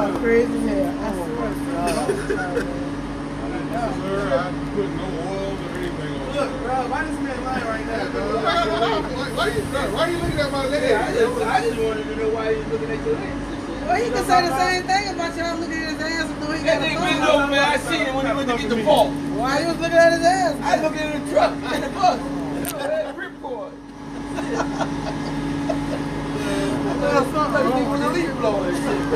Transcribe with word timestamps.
Y'all 0.00 0.16
crazy 0.16 0.48
as 0.48 0.64
hell. 0.64 0.96
I 0.96 1.12
swear 1.12 1.28
to 1.28 1.64
God. 1.76 2.64
Sir, 4.00 4.32
I 4.32 4.48
put 4.72 4.88
no 4.96 5.04
oils 5.28 5.60
or 5.60 5.76
anything 5.76 6.12
on. 6.16 6.24
Look, 6.32 6.50
bro, 6.64 6.88
why 6.88 7.04
this 7.04 7.18
man 7.20 7.44
lying 7.44 7.66
right 7.66 7.84
now, 7.84 8.08
bro? 8.08 8.22
Why, 8.32 8.64
why, 8.64 9.28
why, 9.36 9.48
you, 9.48 9.60
why 9.60 10.08
you 10.08 10.16
looking 10.16 10.40
at 10.40 10.50
my 10.52 10.64
leg? 10.68 10.92
I 10.92 11.12
just, 11.12 11.42
I 11.42 11.60
just 11.60 11.78
wanted 11.82 12.04
to 12.04 12.16
know 12.16 12.30
why 12.30 12.48
you 12.48 12.62
looking 12.72 12.90
at 12.90 13.04
your 13.04 13.14
legs. 13.14 13.44
Well, 13.84 13.96
he 13.96 14.10
can 14.10 14.24
say 14.24 14.40
the 14.48 14.56
same 14.56 14.82
thing 14.84 15.08
about 15.14 15.36
y'all 15.36 15.58
looking 15.60 15.76
at 15.76 15.92
his 15.92 16.00
ass 16.00 16.30
and 16.30 16.40
know 16.40 16.52
he 16.52 16.64
got 16.64 16.80
That 16.80 16.88
nigga 16.88 17.00
been 17.04 17.22
over, 17.22 17.46
man. 17.48 17.60
I 17.60 17.76
seen 17.76 18.00
it 18.00 18.14
when 18.14 18.24
he 18.24 18.32
went 18.32 18.48
to 18.48 18.56
get 18.56 18.68
the 18.70 18.82
fault. 18.84 19.12
Why 19.36 19.60
you 19.60 19.66
was 19.68 19.76
looking 19.76 19.98
at 19.98 20.12
his 20.16 20.24
ass? 20.24 20.56
I 20.62 20.80
looked 20.80 20.96
in 20.96 21.12
the 21.12 21.30
truck, 21.30 21.52
in 21.52 21.80
the 21.82 21.88
bus. 21.92 22.20
Ripcord. 23.20 23.72
Like 27.00 27.64
a 27.64 27.70
nigga 27.70 27.90
with 27.90 28.02
a 28.02 28.08
leaf 28.10 28.32
blower 28.36 28.68
and 28.68 28.76
shit. 28.76 29.00
You 29.00 29.10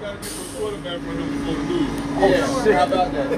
gotta 0.00 0.18
get 0.18 0.32
some 0.78 1.00
quarterback 1.00 1.00
for 1.00 1.12
him 1.12 1.28
before 1.38 1.54
the 1.54 1.62
news. 1.64 2.66
Yeah, 2.66 2.76
how 2.76 2.86
about 2.86 3.12
that? 3.12 3.30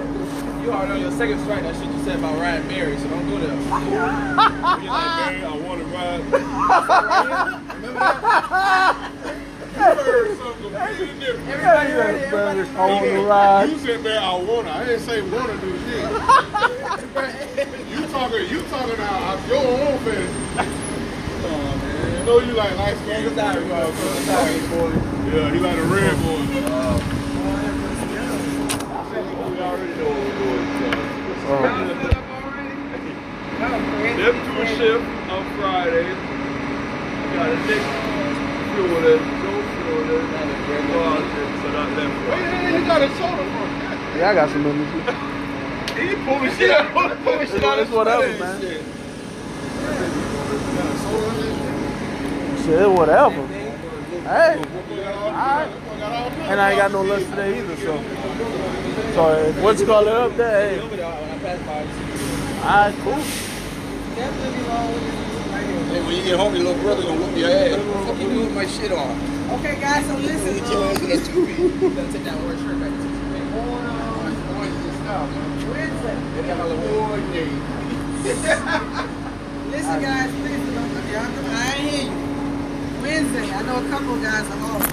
You 0.62 0.70
already 0.72 0.92
on 0.92 1.00
your 1.00 1.12
second 1.12 1.40
strike. 1.42 1.62
That 1.62 1.74
shit 1.76 1.86
you 1.86 2.04
said 2.04 2.18
about 2.18 2.38
Ryan 2.38 2.68
Berry, 2.68 2.98
so 2.98 3.08
don't 3.08 3.28
go 3.28 3.38
there. 3.38 3.48
You're 3.50 3.58
like, 3.58 4.84
man, 4.84 5.44
I 5.44 5.56
want 5.56 5.80
to 5.80 5.86
ride. 5.86 6.20
Remember 7.80 7.98
that? 7.98 9.10
You 9.72 9.80
heard 9.80 10.36
something 10.36 10.62
completely 10.70 11.20
different. 11.20 11.48
Everybody 11.48 11.90
heard 11.90 12.14
it. 12.14 12.22
Everybody 12.32 12.60
I 12.60 12.92
want 12.92 13.04
to 13.04 13.20
ride. 13.26 13.70
You 13.70 13.78
said, 13.78 14.04
man, 14.04 14.22
I 14.22 14.34
want 14.36 14.66
to. 14.66 14.72
I 14.72 14.84
didn't 14.84 15.00
say 15.00 15.22
want 15.22 15.46
to 15.46 15.56
do 15.60 15.78
shit. 15.88 16.02
you 17.90 18.06
talking, 18.08 18.48
you 18.50 18.62
talking 18.68 19.00
out 19.00 19.38
uh, 19.38 19.48
your 19.48 19.64
own 19.64 19.98
fantasy. 20.00 20.76
Oh, 21.42 21.48
man. 21.48 22.18
You 22.18 22.24
know 22.26 22.38
you 22.40 22.52
like 22.52 22.76
light 22.76 22.96
skin. 22.98 23.24
It's 23.24 23.34
bro. 23.34 23.48
It's 23.88 24.68
boy. 24.68 24.92
Yeah, 25.30 25.50
he 25.52 25.58
like 25.60 25.76
the 25.76 25.82
red 25.82 26.16
boys. 26.22 26.48
We 26.48 26.58
uh, 26.58 27.19
Them 34.20 34.36
two 34.46 34.64
shift 34.76 35.04
on 35.28 35.44
Friday. 35.58 36.08
I 36.08 37.36
got 37.36 37.48
a 37.50 37.56
next 37.68 37.88
fuel 38.72 38.96
that 39.00 39.20
Joe 39.40 39.60
fuel 39.76 40.02
that. 40.08 40.24
Oh, 40.92 41.20
shit, 41.30 41.50
so 41.60 41.68
not 41.72 41.88
that. 41.96 42.10
Wait. 42.30 42.44
Yeah, 44.18 44.30
I 44.30 44.32
got 44.34 44.48
some 44.48 44.64
energy. 44.66 45.00
He 46.00 46.14
pulling 46.24 46.52
shit 46.56 46.70
out. 46.70 46.84
Pulling 47.24 47.46
shit 47.46 47.62
out. 47.62 47.78
It's 47.78 47.90
whatever, 47.90 48.26
man. 48.38 48.60
shit. 48.60 48.82
Shit, 52.64 52.88
whatever. 52.90 53.46
Hey, 54.22 54.62
alright. 55.26 55.68
And 56.48 56.60
I 56.60 56.70
ain't 56.70 56.78
got 56.78 56.92
no 56.92 57.02
lunch 57.02 57.26
today 57.26 57.58
either, 57.58 57.76
so. 57.76 57.92
So, 59.14 59.26
if 59.34 59.60
once 59.60 59.80
you 59.80 59.86
call 59.86 60.06
it 60.06 60.14
up 60.14 60.36
there, 60.36 60.78
hey, 60.78 60.86
when 60.86 61.00
I 61.00 61.38
pass 61.42 61.58
by, 61.66 61.82
you 61.82 61.90
see 61.90 62.30
alright, 62.62 62.94
cool. 63.02 63.18
Definitely 64.14 64.62
wrong 64.70 64.86
with 64.94 65.02
this 65.02 65.50
right 65.50 65.66
here. 65.66 65.82
Hey, 65.90 66.00
when 66.06 66.14
you 66.14 66.22
get 66.22 66.38
home, 66.38 66.54
your 66.54 66.64
little 66.70 66.82
brother 66.82 67.02
gonna 67.02 67.18
whoop 67.18 67.36
your 67.36 67.50
ass. 67.50 67.74
Fuck 68.06 68.22
you 68.22 68.30
doing 68.30 68.46
with 68.46 68.54
my 68.54 68.66
shit 68.70 68.92
on? 68.92 69.10
Okay, 69.58 69.80
guys, 69.80 70.06
so 70.06 70.14
listen. 70.14 70.54
Get 70.54 70.70
your 70.70 70.78
um, 70.78 70.94
ass 70.94 71.02
in 71.02 71.08
that 71.10 71.26
tube. 71.26 71.50
You 71.58 71.90
gotta 71.90 72.12
take 72.12 72.22
that 72.22 72.38
orange 72.38 72.62
shirt 72.62 72.78
back 72.78 72.94
to 72.94 73.02
you, 73.02 73.18
man. 73.34 73.50
Orange, 73.50 74.38
orange 74.54 74.78
is 74.78 74.94
style, 75.02 75.26
man. 75.26 75.58
Wednesday. 75.74 76.14
They 76.38 76.46
got 76.46 76.60
a 76.60 76.66
little 76.70 77.02
orange. 77.02 77.34
Listen, 79.74 79.98
guys, 80.06 80.30
please 80.38 80.62
don't 80.70 80.90
y'all 81.10 81.26
come. 81.34 81.50
I 81.50 81.74
ain't 81.74 81.82
hear 81.82 82.06
you. 82.06 82.14
Wednesday, 83.02 83.50
I 83.50 83.62
know 83.66 83.82
a 83.82 83.88
couple 83.90 84.14
of 84.14 84.22
guys 84.22 84.46
are 84.46 84.62
off. 84.70 84.86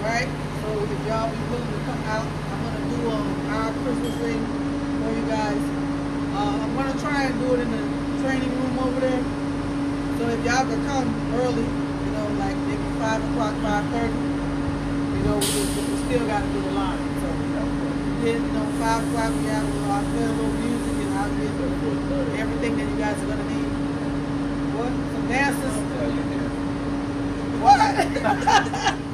Right? 0.00 0.49
So 0.60 0.68
if 0.76 1.00
y'all 1.08 1.32
be 1.32 1.40
willing 1.48 1.72
to 1.72 1.80
come 1.88 2.04
out, 2.04 2.28
I'm 2.28 2.60
gonna 2.60 2.84
do 2.92 3.00
um, 3.08 3.28
our 3.48 3.72
Christmas 3.80 4.14
thing 4.20 4.44
for 5.00 5.08
you 5.08 5.24
guys. 5.24 5.62
Uh, 6.36 6.60
I'm 6.60 6.76
gonna 6.76 7.00
try 7.00 7.32
and 7.32 7.40
do 7.40 7.54
it 7.56 7.60
in 7.64 7.70
the 7.72 7.82
training 8.20 8.52
room 8.60 8.76
over 8.78 9.00
there. 9.00 9.24
So 10.20 10.28
if 10.28 10.44
y'all 10.44 10.68
could 10.68 10.84
come 10.84 11.08
early, 11.40 11.64
you 11.64 12.12
know, 12.12 12.28
like 12.36 12.56
maybe 12.68 12.84
five 13.00 13.24
o'clock, 13.24 13.56
five 13.64 13.88
thirty, 13.88 14.20
you 15.16 15.22
know, 15.24 15.40
we, 15.40 15.60
we 15.64 15.96
still 16.04 16.28
gotta 16.28 16.46
do 16.52 16.60
the 16.60 16.72
line. 16.76 17.00
So 17.24 17.28
then, 18.20 18.44
you 18.44 18.52
know, 18.52 18.68
five 18.76 19.00
o'clock 19.00 19.32
we 19.32 19.48
have, 19.48 19.64
you 19.64 19.80
know, 19.80 19.96
I 19.96 20.04
play 20.12 20.28
a 20.28 20.32
little 20.36 20.52
music 20.60 20.92
and 21.08 21.16
I'll 21.16 21.32
get 21.40 21.56
everything 22.36 22.76
that 22.76 22.84
you 22.84 22.98
guys 23.00 23.16
are 23.16 23.32
gonna 23.32 23.48
need. 23.48 23.64
What? 24.76 24.92
Some 24.92 25.24
dances? 25.24 25.76
What? 27.64 29.00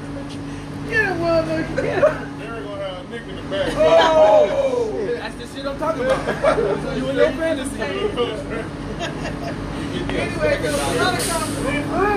In 1.37 1.45
back. 1.85 3.69
Oh! 3.77 5.05
That's 5.21 5.37
the 5.37 5.47
shit 5.53 5.67
I'm 5.67 5.79
talking 5.79 6.05
about. 6.07 6.97
you 6.97 7.05
and 7.13 7.19
your 7.19 7.31
fantasy. 7.33 7.77
Anyway, 7.77 8.09
so 10.33 10.41
we're 10.41 10.97
gonna 10.97 11.21
come 11.29 11.45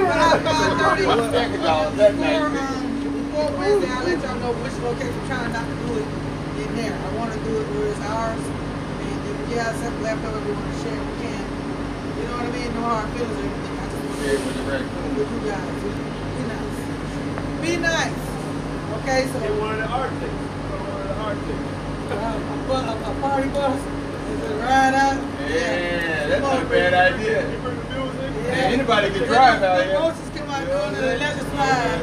about 0.07 0.39
five 0.39 0.71
thirty. 0.79 1.03
Before, 1.03 2.47
um, 2.47 2.87
before 3.27 3.51
Wednesday, 3.59 3.91
I'll 3.91 4.07
let 4.07 4.23
y'all 4.23 4.39
know 4.39 4.53
which 4.63 4.79
location. 4.87 5.19
I'm 5.19 5.27
trying 5.27 5.51
not 5.51 5.67
to 5.67 5.75
do 5.83 5.99
it 5.99 6.07
in 6.63 6.69
there. 6.79 6.95
I 6.95 7.09
wanna 7.19 7.35
do 7.43 7.59
it 7.59 7.67
where 7.75 7.91
it's 7.91 7.99
ours. 8.07 8.39
And 8.39 9.19
if 9.19 9.35
we 9.49 9.55
have 9.59 9.75
something 9.83 9.99
left 9.99 10.23
over 10.23 10.39
we 10.47 10.51
wanna 10.55 10.79
share, 10.79 10.95
we 10.95 11.13
can. 11.27 11.43
You 11.43 12.23
know 12.23 12.39
what 12.39 12.47
I 12.47 12.55
mean? 12.55 12.71
No 12.71 12.87
hard 12.87 13.11
feelings 13.11 13.35
or 13.35 13.43
anything. 13.43 13.75
I 13.75 13.83
just 13.83 13.99
wanna 13.99 14.15
share 14.23 14.39
with 15.11 15.27
you 15.27 15.43
guys. 15.43 15.75
Be 16.39 16.43
nice. 16.47 16.79
Be 17.59 17.75
nice. 17.83 18.28
Okay, 19.01 19.27
so. 19.27 19.39
one 19.59 19.71
of 19.71 19.77
the 19.79 19.87
Arctic. 19.87 20.31
One 20.31 21.01
of 21.01 21.07
the 21.07 21.15
Arctic. 21.15 21.55
Uh, 22.11 22.39
a, 22.69 22.73
a, 22.73 23.11
a 23.11 23.21
party 23.21 23.49
bus 23.49 23.79
is 23.79 24.43
a 24.43 24.55
ride 24.57 24.93
out. 24.93 25.17
Yeah, 25.49 26.27
that's 26.27 26.41
not 26.41 26.61
a 26.61 26.65
bad 26.65 26.93
idea. 27.13 27.51
You 27.51 27.57
bring 27.59 27.77
the 27.77 27.83
music? 27.89 28.31
Yeah, 28.45 28.73
anybody 28.75 29.09
can 29.11 29.23
drive 29.27 29.63
out 29.63 29.77
here. 29.77 29.87
The 29.87 29.91
here. 29.91 29.99
Moses 29.99 30.29
come 30.37 30.49
out 30.49 30.65
doing 30.65 30.93
the 30.93 31.15
electric 31.15 31.47
slide. 31.47 32.01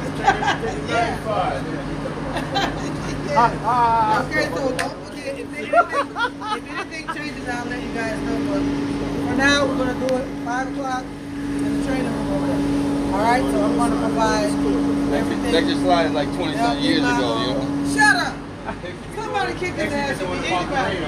yeah. 0.88 1.22
Okay, 3.36 4.48
so 4.48 4.60
don't 4.76 4.96
forget 5.06 5.38
if 5.38 5.54
anything, 5.54 5.66
if 5.66 6.70
anything 6.70 7.06
changes, 7.14 7.48
I'll 7.48 7.66
let 7.66 7.82
you 7.82 7.92
guys 7.92 8.18
know. 8.22 8.38
But 8.48 8.62
for 9.28 9.36
now, 9.36 9.66
we're 9.66 9.76
gonna 9.76 10.08
do 10.08 10.14
it 10.16 10.26
five 10.44 10.72
o'clock 10.72 11.04
in 11.04 11.80
the 11.80 11.86
training 11.86 12.12
room 12.12 12.32
over 12.32 12.46
there. 12.46 12.85
All 13.12 13.22
right, 13.22 13.42
so 13.42 13.56
I'm 13.64 13.76
gonna 13.76 13.96
provide 13.96 14.50
everything. 15.14 15.52
That 15.52 15.64
just 15.64 15.80
slide 15.82 16.10
like 16.12 16.28
20 16.34 16.52
Help 16.52 16.68
something 16.68 16.84
years 16.84 17.00
you 17.00 17.06
ago, 17.06 17.28
out. 17.32 17.46
yo. 17.46 17.94
Shut 17.94 18.16
up. 18.16 18.34
Somebody 19.14 19.52
kick 19.54 19.74
his 19.74 19.92
ass 19.92 20.20
if 20.20 20.26
be 20.26 20.34
anybody. 20.48 20.96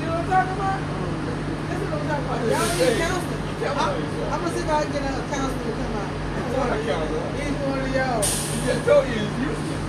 You 0.00 0.06
know 0.10 0.18
what 0.18 0.24
I'm 0.24 0.28
talking 0.28 0.56
about? 0.58 0.80
This 1.68 1.78
is 1.80 1.88
what 1.88 2.00
I'm 2.00 2.08
talking 2.08 2.24
about. 2.24 2.44
Y'all 2.44 2.68
need 2.74 2.96
counseling. 2.98 3.42
I'm, 3.64 3.78
I'm 4.32 4.40
gonna 4.40 4.52
see 4.54 4.64
if 4.64 4.68
I 4.68 4.82
can 4.84 4.92
get 4.92 5.04
a 5.04 5.22
counselor 5.32 5.64
to 5.64 5.72
come 5.74 5.94
out. 5.94 6.10
He's 6.44 7.56
one 7.64 7.78
of 7.80 7.88
y'all. 7.94 8.20
I 8.24 8.76
told 8.84 9.04
you 9.08 9.16
it's 9.20 9.36
useless. 9.40 9.84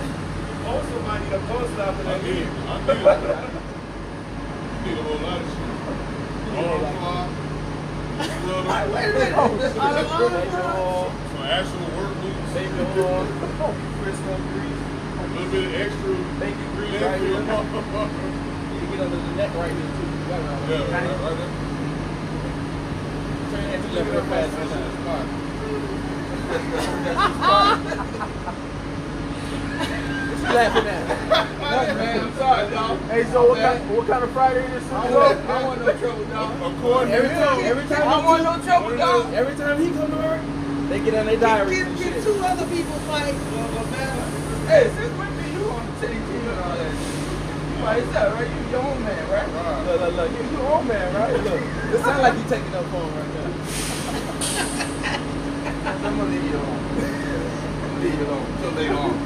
Also, 0.66 0.94
might 1.06 1.20
need 1.24 1.32
a 1.32 1.38
post 1.46 1.72
stop 1.74 1.94
in 2.00 2.06
I 2.06 2.08
that 2.16 2.22
need, 2.24 2.46
game. 2.46 2.66
I 2.66 2.80
need, 2.80 3.04
need 4.86 4.96
a 4.96 5.02
whole 5.02 5.20
lot 5.20 5.40
of 5.40 5.46
shit. 5.46 5.72
Arm 6.56 6.80
clock, 6.96 7.28
Wait 8.16 8.24
a 8.24 9.12
minute. 9.12 9.36
Some 9.72 9.92
actual 11.44 11.86
work 11.96 12.14
boots, 12.22 12.52
grease, 14.52 14.80
a 15.16 15.28
little 15.32 15.50
bit 15.52 15.64
of 15.66 15.74
extra. 15.74 16.12
bacon 16.40 16.68
grease 16.76 16.92
Yeah, 16.92 17.04
right 17.06 17.20
here. 17.20 17.30
You 17.30 17.44
can 18.80 18.88
get 18.90 19.00
under 19.00 19.16
the 19.16 19.22
neck 19.36 19.52
right 19.54 19.72
here 19.72 19.80
too. 19.80 20.08
Right 20.26 20.42
there. 20.66 20.80
right, 20.88 21.08
right 21.20 21.36
there. 21.36 21.52
Turn 23.50 23.64
that 23.68 23.80
to 23.82 23.88
left 23.92 24.10
real 24.10 24.24
fast. 24.24 24.52
That's 24.56 24.72
in 24.72 24.80
the 30.08 30.15
spot. 30.46 30.54
Laughing 30.54 30.86
at. 30.86 31.26
Nothing, 31.60 31.96
man. 31.96 32.20
I'm 32.20 32.34
sorry, 32.36 32.70
dog. 32.70 33.00
Hey, 33.10 33.24
so 33.24 33.48
what 33.48 33.58
kind, 33.58 33.96
what 33.96 34.06
kind 34.06 34.24
of 34.24 34.30
Friday 34.30 34.64
is 34.64 34.70
this? 34.82 34.92
I 34.92 35.10
want, 35.10 35.38
I 35.46 35.64
want 35.64 35.80
no 35.80 35.92
trouble, 35.98 36.24
dog. 36.26 36.54
According 36.62 37.10
to 37.10 37.16
Every 37.16 37.28
time, 37.30 37.58
him, 37.58 37.66
every 37.66 37.86
time 37.88 38.08
I 38.08 38.24
want 38.24 38.42
no 38.44 38.58
trouble, 38.64 38.96
dog. 38.96 39.34
Every 39.34 39.56
time 39.56 39.80
he 39.80 39.90
come 39.90 40.10
to 40.10 40.16
work, 40.16 40.40
they 40.88 41.00
get 41.00 41.14
on 41.14 41.26
their 41.26 41.36
diaries 41.40 41.78
Get, 41.78 41.86
and 41.88 41.98
get 41.98 42.22
two 42.22 42.34
other 42.44 42.66
people 42.74 42.94
fight. 43.10 43.34
Hey, 44.66 44.90
since 44.94 45.12
when 45.18 45.30
did 45.36 45.52
you 45.54 45.64
on 45.70 45.86
the 45.86 45.92
city 46.00 46.14
team 46.14 46.42
and 46.46 46.58
all 46.60 46.76
that? 46.76 46.94
You 46.94 47.82
by 47.82 47.96
yourself, 47.98 48.34
right? 48.34 48.48
You 48.50 48.70
your 48.70 48.82
own 48.82 49.02
man, 49.02 49.30
right? 49.30 49.46
Right. 49.46 49.86
Look, 49.86 50.00
look, 50.00 50.14
look. 50.14 50.30
You 50.30 50.42
your 50.56 50.66
own 50.72 50.86
man, 50.88 51.14
right? 51.14 51.34
Look. 51.42 51.60
It 51.94 52.00
sounds 52.02 52.22
like 52.22 52.34
you 52.34 52.44
taking 52.48 52.74
up 52.74 52.84
for 52.86 53.02
him 53.02 53.14
right 53.14 53.30
now. 53.34 53.50
I'm 56.06 56.18
gonna 56.18 56.30
leave 56.30 56.44
you 56.44 56.56
alone. 56.56 56.82
I'm 56.86 57.90
gonna 57.90 58.04
leave 58.04 58.18
you 58.18 58.26
alone. 58.26 58.46
Till 58.60 58.70
later 58.72 58.94
on. 58.94 59.25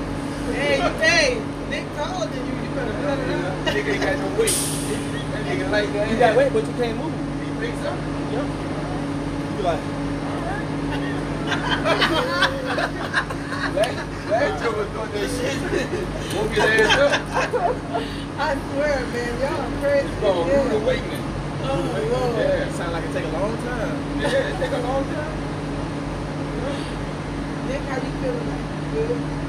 Hey, 0.52 0.78
hey, 1.00 1.42
Nick 1.70 1.84
taller 1.96 2.26
than 2.26 2.46
you. 2.46 2.52
You 2.62 2.70
better 2.74 2.92
cut 2.92 3.18
it 3.18 3.30
out. 3.30 3.66
Nigga 3.66 3.92
ain't 3.94 4.02
got 4.02 4.18
no 4.18 4.40
weight. 4.40 4.50
That 4.50 5.42
nigga 5.46 5.70
like 5.70 5.92
that. 5.92 6.10
You 6.10 6.16
got 6.18 6.36
weight, 6.36 6.52
but 6.52 6.66
you 6.66 6.72
can't 6.74 6.98
move. 6.98 7.14
You 7.14 7.54
think 7.60 7.74
so? 7.82 7.90
Yep. 8.32 8.46
You 9.56 9.62
like, 9.64 9.80
Last, 13.70 14.30
last 14.30 14.62
year 14.62 14.72
was 14.72 14.88
doing 14.88 15.10
that 15.12 15.28
shit. 15.30 15.56
Woke 16.36 16.50
his 16.50 16.64
ass 16.64 16.98
up. 16.98 17.12
I 18.40 18.54
swear, 18.72 19.06
man, 19.06 19.32
y'all 19.40 19.60
are 19.60 19.72
crazy. 19.80 20.08
Oh, 20.22 20.46
yeah. 20.46 20.62
rude 20.62 20.82
awakening. 20.82 21.24
Oh, 21.62 21.78
Lord. 22.10 22.36
Yeah. 22.38 22.72
Sound 22.72 22.92
like 22.92 23.04
it 23.04 23.12
take 23.12 23.24
a 23.24 23.28
long 23.28 23.56
time. 23.58 24.20
Yeah, 24.20 24.48
it 24.48 24.56
take 24.58 24.72
a 24.72 24.80
long 24.80 25.04
time. 25.04 25.34
Nick, 27.68 27.82
how 27.82 27.96
you 27.96 28.12
feeling? 28.20 28.46
Like, 28.48 29.39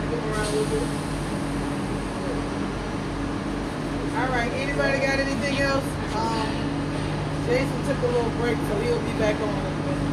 Starting 0.00 0.10
to 0.10 0.16
come 0.16 0.32
around 0.32 0.46
a 0.46 0.56
little 0.56 0.70
bit? 0.72 0.88
All 4.12 4.28
right, 4.28 4.52
anybody 4.52 4.98
got 5.00 5.18
anything 5.20 5.56
else? 5.60 5.84
Um, 6.16 6.48
Jason 7.46 7.80
took 7.84 7.98
a 8.00 8.06
little 8.12 8.30
break, 8.40 8.56
so 8.56 8.72
he'll 8.80 9.00
be 9.00 9.12
back 9.18 9.36
on 9.40 9.48
in 9.48 9.56
a 9.56 9.72
minute. 9.84 10.08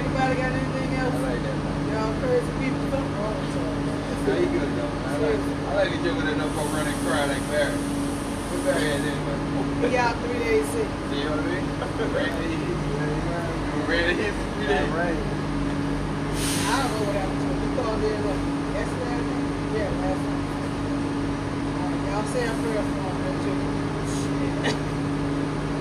Anybody 0.00 0.34
got 0.40 0.52
anything 0.52 0.90
else? 0.96 1.16
like 1.20 1.40
Y'all 1.90 2.14
crazy 2.20 2.52
people, 2.60 2.84
something 2.88 3.14
wrong 3.20 3.34
with 3.36 3.56
y'all, 3.56 3.76
man. 3.80 3.98
Nah, 4.20 4.36
he 4.36 4.46
good 4.46 4.70
though. 4.76 4.92
I 5.04 5.16
like, 5.20 5.40
I 5.40 5.74
like 5.74 5.90
the 5.90 5.98
joke 6.04 6.20
that 6.24 6.36
don't 6.38 6.54
go 6.54 6.62
run 6.70 6.86
and 6.86 6.98
cry 7.04 7.24
like 7.26 7.44
Barry. 7.50 7.72
What 7.76 8.60
Barry 8.64 8.88
had? 8.88 9.82
We 9.82 9.96
out 9.96 10.16
three 10.20 10.38
days 10.38 10.68
sick. 10.68 10.88
See 11.10 11.24
what 11.24 11.40
I 11.40 11.44
mean? 11.44 11.64
Ready 12.14 12.30
to 12.30 12.36
hit. 12.40 12.60
You 12.60 13.82
ready 13.88 14.06
to 14.06 14.22
hit? 14.22 14.34
You 14.60 14.66
That 14.68 14.84
ready? 14.94 15.16
rain. 15.16 15.24
I 16.68 16.82
don't 16.82 16.90
know 16.92 17.06
what 17.06 17.16
happened 17.16 17.49
in, 18.00 18.20
what, 18.24 18.38
yesterday? 18.72 19.20
Yeah, 19.76 19.92
last 20.00 20.22
night. 20.24 20.44
All 21.76 21.84
right, 21.84 22.00
y'all 22.08 22.24
say 22.32 22.44
a 22.48 22.52
prayer 22.60 22.80
for. 22.80 23.12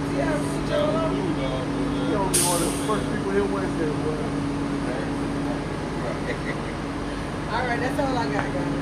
See 0.10 0.20
how 0.20 0.36
rude 0.36 0.68
y'all 0.70 1.00
are? 1.00 1.12
You 1.16 2.12
don't 2.12 2.32
be 2.34 2.40
one 2.44 2.60
of 2.60 2.68
the 2.68 2.76
first 2.88 3.06
people 3.08 3.32
here 3.32 3.48
Wednesday, 3.48 3.92
boy. 4.04 4.20
All 7.50 7.64
right, 7.66 7.80
that's 7.80 8.00
all 8.00 8.18
I 8.18 8.26
got, 8.30 8.48
guys. 8.52 8.74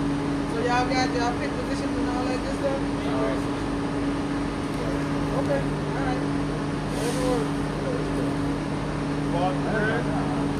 So 0.51 0.57
y'all 0.65 0.89
got 0.89 1.13
y'all 1.13 1.31
pick 1.39 1.51
positions 1.53 1.97
and 1.97 2.09
all 2.09 2.25
that 2.25 2.39
good 2.41 2.57
stuff? 2.57 2.79
Okay, 5.37 5.61
all 5.61 6.01
right. 6.03 6.21
Whatever 6.97 7.21
works. 7.29 7.53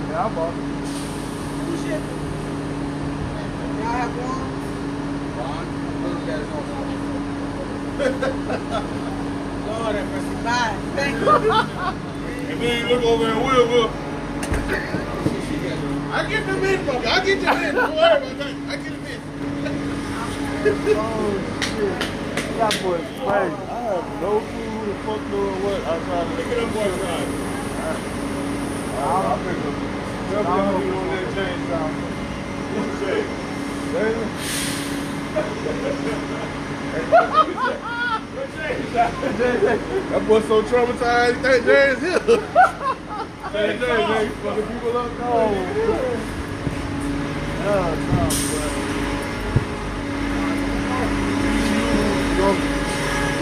Yeah, 0.08 0.26
I 0.26 0.28
bought 0.30 0.54
it. 0.54 0.62
Who 1.66 1.74
shipping? 1.78 2.18
Y'all 3.78 3.96
Ron, 5.38 5.68
Lord 9.68 9.96
have 9.96 10.08
mercy. 10.12 10.36
Bye. 10.44 10.76
Thank 10.96 11.14
you. 11.20 11.30
And 12.48 12.58
then 12.62 12.74
you 12.80 12.86
look 12.96 13.04
over 13.04 13.26
and 13.26 13.40
Will 13.46 13.68
go, 13.68 13.90
I 16.10 16.26
get 16.30 16.44
in, 16.64 16.80
fucker. 16.86 17.06
I 17.06 17.10
get 17.26 17.42
them 17.42 17.58
in. 17.64 17.76
Don't 17.76 17.96
worry 17.96 18.18
about 18.18 18.38
that. 18.38 18.54
I 18.68 18.76
get 18.78 18.92
them 18.92 19.06
in. 19.06 19.20
Oh, 20.98 21.34
shit. 21.62 21.96
That 22.58 22.74
boy's 22.82 23.06
crazy. 23.06 23.28
I 23.28 23.80
have 23.88 24.08
no 24.22 24.32
clue 24.40 24.70
who 24.72 24.82
the 24.88 24.94
fuck 25.06 25.22
doing 25.30 25.58
what 25.64 25.80
outside 25.86 26.26
of 26.26 26.32
Look 26.38 26.48
at 26.48 26.56
them 26.58 26.70
boys 26.74 26.98
ride. 27.04 27.30
I'll 28.98 29.38
pick 29.38 29.60
up. 29.62 29.76
Tell 30.28 30.80
me 30.80 30.86
you 30.86 30.94
on 30.94 31.06
that 31.08 31.28
James 31.36 31.66
down. 31.70 31.92
What's 32.74 33.00
the 33.00 33.06
say? 33.06 33.47
That 40.10 40.24
boy 40.28 40.42
so 40.42 40.62
traumatized, 40.64 41.36
he 41.36 41.42
think 41.42 41.66
James 41.66 42.00
here. 42.02 42.20
Man, 43.54 44.26
you 44.26 44.32
fucking 44.36 44.68
people 44.68 44.98
up. 44.98 45.12
Oh, 45.22 45.52
man. 45.52 45.78
Yeah, 47.64 47.96
no, 52.38 52.50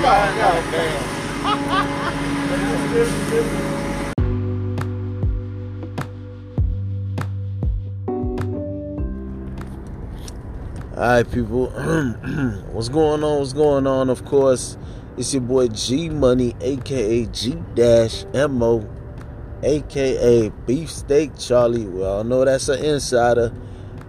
God, 0.01 0.29
God 0.37 0.61
damn. 0.71 1.03
All 10.95 11.01
right, 11.01 11.29
people. 11.29 11.67
What's 12.71 12.87
going 12.87 13.21
on? 13.21 13.39
What's 13.39 13.51
going 13.51 13.85
on? 13.85 14.09
Of 14.09 14.23
course, 14.23 14.77
it's 15.17 15.33
your 15.33 15.41
boy 15.41 15.67
G 15.67 16.07
Money, 16.07 16.55
aka 16.61 17.25
G 17.25 17.61
Dash 17.73 18.23
Mo, 18.33 18.89
aka 19.61 20.49
Beefsteak 20.65 21.37
Charlie. 21.37 21.85
We 21.85 22.01
all 22.01 22.23
know 22.23 22.45
that's 22.45 22.69
an 22.69 22.81
insider, 22.81 23.53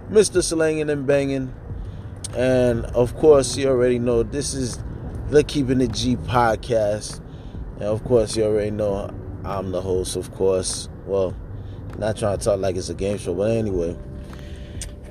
Mr. 0.09 0.41
Slanging 0.41 0.89
and 0.89 1.05
Banging. 1.05 1.53
And 2.37 2.85
of 2.85 3.17
course, 3.17 3.57
you 3.57 3.67
already 3.67 3.99
know 3.99 4.23
this 4.23 4.53
is 4.53 4.79
the 5.29 5.43
Keeping 5.43 5.81
It 5.81 5.91
G 5.91 6.15
podcast. 6.15 7.19
And 7.73 7.83
of 7.83 8.01
course, 8.05 8.37
you 8.37 8.45
already 8.45 8.71
know 8.71 9.13
I'm 9.43 9.71
the 9.71 9.81
host, 9.81 10.15
of 10.15 10.33
course. 10.33 10.87
Well, 11.05 11.35
not 11.97 12.15
trying 12.15 12.37
to 12.37 12.45
talk 12.45 12.61
like 12.61 12.77
it's 12.77 12.87
a 12.87 12.93
game 12.93 13.17
show, 13.17 13.33
but 13.33 13.51
anyway 13.51 13.97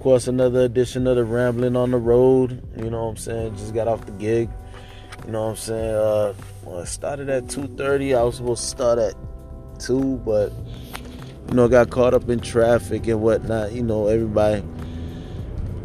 course, 0.06 0.28
another 0.28 0.60
edition 0.60 1.04
of 1.08 1.16
the 1.16 1.24
Rambling 1.24 1.74
on 1.74 1.90
the 1.90 1.98
Road. 1.98 2.62
You 2.76 2.90
know 2.90 3.06
what 3.06 3.10
I'm 3.10 3.16
saying? 3.16 3.56
Just 3.56 3.74
got 3.74 3.88
off 3.88 4.06
the 4.06 4.12
gig. 4.12 4.48
You 5.24 5.32
know 5.32 5.46
what 5.46 5.50
I'm 5.50 5.56
saying? 5.56 5.94
Uh, 5.96 6.34
well, 6.62 6.78
it 6.78 6.86
started 6.86 7.28
at 7.28 7.48
2:30. 7.48 8.16
I 8.16 8.22
was 8.22 8.36
supposed 8.36 8.62
to 8.62 8.68
start 8.68 8.98
at 9.00 9.14
two, 9.80 10.18
but 10.24 10.52
you 11.48 11.54
know, 11.54 11.66
got 11.66 11.90
caught 11.90 12.14
up 12.14 12.30
in 12.30 12.38
traffic 12.38 13.08
and 13.08 13.20
whatnot. 13.20 13.72
You 13.72 13.82
know, 13.82 14.06
everybody 14.06 14.62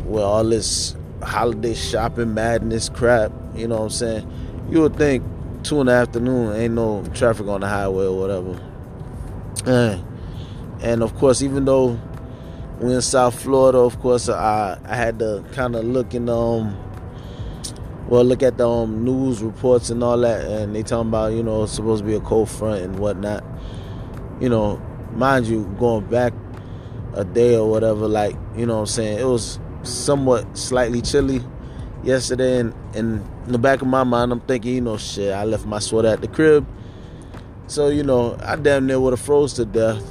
with 0.05 0.21
all 0.21 0.43
this 0.43 0.95
holiday 1.23 1.73
shopping 1.73 2.35
madness 2.35 2.89
crap. 2.89 3.31
You 3.55 3.69
know 3.69 3.77
what 3.77 3.85
I'm 3.85 3.89
saying? 3.89 4.67
You 4.69 4.81
would 4.81 4.97
think 4.97 5.23
two 5.63 5.81
in 5.81 5.87
the 5.87 5.93
afternoon 5.93 6.55
ain't 6.55 6.75
no 6.75 7.03
traffic 7.15 7.47
on 7.47 7.61
the 7.61 7.67
highway 7.67 8.05
or 8.05 8.19
whatever. 8.19 8.61
And, 9.65 10.05
and 10.83 11.01
of 11.01 11.15
course, 11.15 11.41
even 11.41 11.65
though 11.65 11.99
we 12.81 12.95
in 12.95 13.01
South 13.01 13.39
Florida, 13.39 13.77
of 13.77 13.99
course, 13.99 14.27
I 14.27 14.79
I 14.85 14.95
had 14.95 15.19
to 15.19 15.45
kind 15.53 15.75
of 15.75 15.85
look 15.85 16.15
in 16.15 16.27
um, 16.29 16.75
well, 18.07 18.23
look 18.23 18.41
at 18.41 18.57
the 18.57 18.67
um, 18.67 19.05
news 19.05 19.43
reports 19.43 19.91
and 19.91 20.03
all 20.03 20.17
that, 20.17 20.45
and 20.47 20.75
they 20.75 20.81
talking 20.81 21.09
about 21.09 21.33
you 21.33 21.43
know 21.43 21.63
it's 21.63 21.73
supposed 21.73 22.03
to 22.03 22.07
be 22.09 22.15
a 22.15 22.19
cold 22.19 22.49
front 22.49 22.81
and 22.81 22.97
whatnot. 22.97 23.43
You 24.39 24.49
know, 24.49 24.81
mind 25.13 25.45
you, 25.45 25.65
going 25.79 26.05
back 26.05 26.33
a 27.13 27.23
day 27.23 27.55
or 27.55 27.69
whatever, 27.69 28.07
like 28.07 28.35
you 28.57 28.65
know 28.65 28.75
what 28.75 28.81
I'm 28.81 28.85
saying, 28.87 29.19
it 29.19 29.25
was 29.25 29.59
somewhat 29.83 30.57
slightly 30.57 31.01
chilly 31.03 31.43
yesterday, 32.03 32.59
and, 32.61 32.73
and 32.95 33.23
in 33.45 33.51
the 33.51 33.59
back 33.59 33.83
of 33.83 33.87
my 33.89 34.03
mind, 34.03 34.31
I'm 34.31 34.41
thinking, 34.41 34.73
you 34.73 34.81
know, 34.81 34.97
shit, 34.97 35.31
I 35.31 35.43
left 35.43 35.67
my 35.67 35.77
sweater 35.77 36.07
at 36.07 36.21
the 36.21 36.27
crib, 36.27 36.65
so 37.67 37.89
you 37.89 38.01
know, 38.01 38.37
I 38.43 38.55
damn 38.55 38.87
near 38.87 38.99
would 38.99 39.13
have 39.13 39.21
froze 39.21 39.53
to 39.53 39.65
death, 39.65 40.03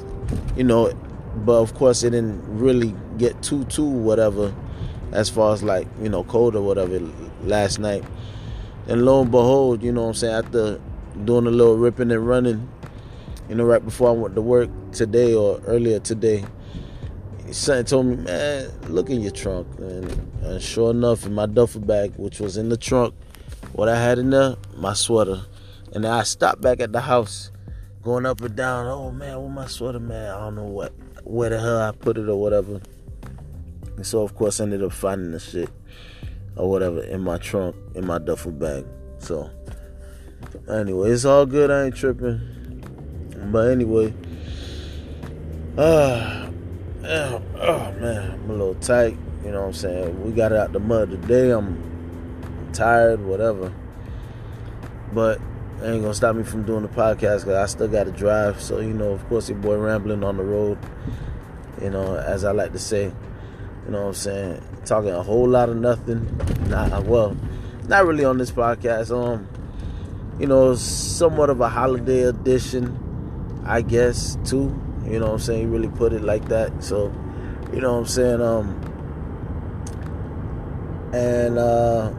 you 0.57 0.63
know 0.63 0.93
but 1.35 1.61
of 1.61 1.75
course 1.75 2.03
it 2.03 2.11
didn't 2.11 2.43
really 2.47 2.95
get 3.19 3.41
too 3.43 3.65
too 3.65 3.85
whatever 3.85 4.55
as 5.13 5.29
far 5.29 5.53
as 5.53 5.63
like 5.63 5.87
you 6.03 6.09
know 6.09 6.25
cold 6.25 6.55
or 6.57 6.63
whatever 6.63 7.01
last 7.43 7.79
night. 7.79 8.05
And 8.89 9.05
lo 9.05 9.23
and 9.23 9.31
behold 9.31 9.83
you 9.83 9.93
know 9.93 10.03
what 10.03 10.09
i'm 10.09 10.15
saying 10.15 10.35
after 10.35 10.81
doing 11.25 11.47
a 11.47 11.51
little 11.51 11.77
ripping 11.77 12.11
and 12.11 12.27
running 12.27 12.69
you 13.49 13.55
know 13.55 13.65
right 13.65 13.85
before 13.85 14.09
i 14.09 14.13
went 14.13 14.35
to 14.35 14.43
work 14.43 14.71
today 14.91 15.35
or 15.35 15.61
earlier 15.67 16.01
today 16.01 16.45
something 17.53 17.85
told 17.85 18.07
me 18.07 18.17
man 18.17 18.71
look 18.89 19.11
in 19.11 19.21
your 19.21 19.33
trunk. 19.33 19.67
And, 19.79 20.11
and 20.43 20.63
sure 20.63 20.91
enough 20.91 21.27
in 21.27 21.35
my 21.35 21.47
duffel 21.47 21.81
bag 21.81 22.15
which 22.17 22.41
was 22.41 22.57
in 22.57 22.69
the 22.69 22.77
trunk 22.77 23.15
what 23.73 23.89
i 23.89 24.01
had 24.01 24.19
in 24.19 24.31
there 24.31 24.57
my 24.77 24.95
sweater. 24.95 25.43
And 25.93 26.07
i 26.07 26.23
stopped 26.23 26.61
back 26.61 26.81
at 26.81 26.93
the 26.93 27.01
house 27.01 27.51
going 28.03 28.25
up 28.25 28.41
and 28.41 28.57
down 28.57 28.87
oh 28.87 29.11
man 29.11 29.41
where 29.41 29.51
my 29.51 29.67
sweater 29.67 30.01
man? 30.01 30.35
I 30.35 30.41
don't 30.41 30.55
know 30.55 30.65
what 30.65 30.93
where 31.25 31.51
the 31.51 31.61
hell 31.61 31.81
I 31.81 31.93
put 31.93 32.19
it 32.19 32.29
or 32.29 32.37
whatever. 32.37 32.81
And 33.97 34.07
so 34.07 34.23
of 34.23 34.35
course 34.35 34.61
I 34.61 34.65
ended 34.65 34.83
up 34.83 34.93
finding 34.93 35.33
the 35.33 35.41
shit 35.41 35.71
or 36.57 36.71
whatever 36.71 37.03
in 37.03 37.21
my 37.21 37.39
trunk, 37.39 37.77
in 37.95 38.07
my 38.07 38.19
duffel 38.19 38.53
bag. 38.53 38.85
So 39.19 39.51
anyway, 40.69 41.11
it's 41.11 41.25
all 41.25 41.47
good, 41.47 41.71
I 41.71 41.87
ain't 41.87 41.97
tripping. 41.97 42.41
But 43.53 43.71
anyway, 43.71 44.15
uh, 45.77 46.51
oh, 47.05 47.43
oh 47.57 47.93
man, 48.01 48.33
I'm 48.33 48.51
a 48.51 48.53
little 48.53 48.75
tight, 48.75 49.17
you 49.45 49.51
know 49.51 49.61
what 49.61 49.67
I'm 49.69 49.73
saying? 49.73 50.25
We 50.25 50.33
got 50.33 50.53
out 50.53 50.73
the 50.73 50.81
mud 50.81 51.11
today. 51.11 51.51
I'm 51.51 52.71
tired, 52.73 53.25
whatever. 53.25 53.73
But 55.13 55.41
ain't 55.83 56.03
gonna 56.03 56.15
stop 56.15 56.37
me 56.37 56.43
from 56.43 56.65
doing 56.65 56.83
the 56.83 56.89
podcast 56.89 57.41
because 57.41 57.49
I 57.49 57.67
still 57.67 57.89
got 57.89 58.05
to 58.05 58.13
drive. 58.13 58.61
So 58.61 58.81
you 58.81 58.93
know, 58.93 59.13
of 59.13 59.27
course, 59.29 59.49
your 59.49 59.59
boy 59.59 59.77
rambling 59.77 60.23
on 60.25 60.37
the 60.37 60.45
road. 60.45 60.79
You 61.81 61.91
know, 61.91 62.17
as 62.17 62.45
I 62.45 62.53
like 62.53 62.73
to 62.73 62.79
say, 62.79 63.05
you 63.05 63.91
know 63.91 64.03
what 64.03 64.09
I'm 64.09 64.15
saying, 64.15 64.63
talking 64.85 65.11
a 65.11 65.23
whole 65.23 65.49
lot 65.49 65.69
of 65.69 65.77
nothing. 65.77 66.37
Not 66.69 67.05
well, 67.05 67.37
not 67.89 68.07
really 68.07 68.25
on 68.25 68.39
this 68.39 68.51
podcast. 68.51 69.11
Um, 69.11 69.49
you 70.39 70.47
know, 70.47 70.75
somewhat 70.75 71.51
of 71.51 71.61
a 71.61 71.69
holiday 71.69 72.23
edition, 72.23 73.63
I 73.67 73.83
guess, 73.83 74.37
too. 74.45 74.75
You 75.05 75.19
know 75.19 75.27
what 75.27 75.33
I'm 75.33 75.39
saying? 75.39 75.61
He 75.61 75.67
really 75.67 75.89
put 75.89 76.13
it 76.13 76.23
like 76.23 76.49
that. 76.49 76.85
So, 76.85 77.13
you 77.73 77.81
know 77.81 77.93
what 77.93 77.99
I'm 78.01 78.07
saying? 78.07 78.43
Um, 78.43 78.91
and 81.13 81.59
uh, 81.59 82.13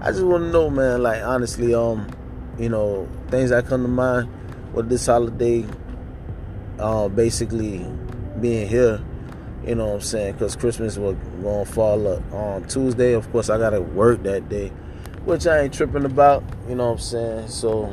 I 0.00 0.10
just 0.10 0.22
want 0.22 0.44
to 0.44 0.50
know, 0.50 0.70
man. 0.70 1.02
Like 1.02 1.22
honestly, 1.22 1.74
um, 1.74 2.06
you 2.58 2.68
know, 2.68 3.08
things 3.28 3.50
that 3.50 3.66
come 3.66 3.82
to 3.82 3.88
mind 3.88 4.28
with 4.72 4.88
this 4.88 5.06
holiday, 5.06 5.64
uh, 6.78 7.08
basically 7.08 7.86
being 8.40 8.68
here. 8.68 9.00
You 9.66 9.74
know 9.74 9.86
what 9.86 9.94
I'm 9.94 10.00
saying? 10.00 10.34
Because 10.34 10.54
Christmas 10.54 10.96
was 10.96 11.16
gonna 11.42 11.64
fall 11.64 12.06
up 12.06 12.32
on 12.32 12.64
Tuesday. 12.68 13.14
Of 13.14 13.30
course, 13.32 13.50
I 13.50 13.58
gotta 13.58 13.80
work 13.80 14.22
that 14.22 14.48
day, 14.48 14.68
which 15.24 15.46
I 15.46 15.62
ain't 15.62 15.74
tripping 15.74 16.04
about. 16.04 16.44
You 16.68 16.76
know 16.76 16.86
what 16.86 16.92
I'm 16.92 16.98
saying? 16.98 17.48
So, 17.48 17.92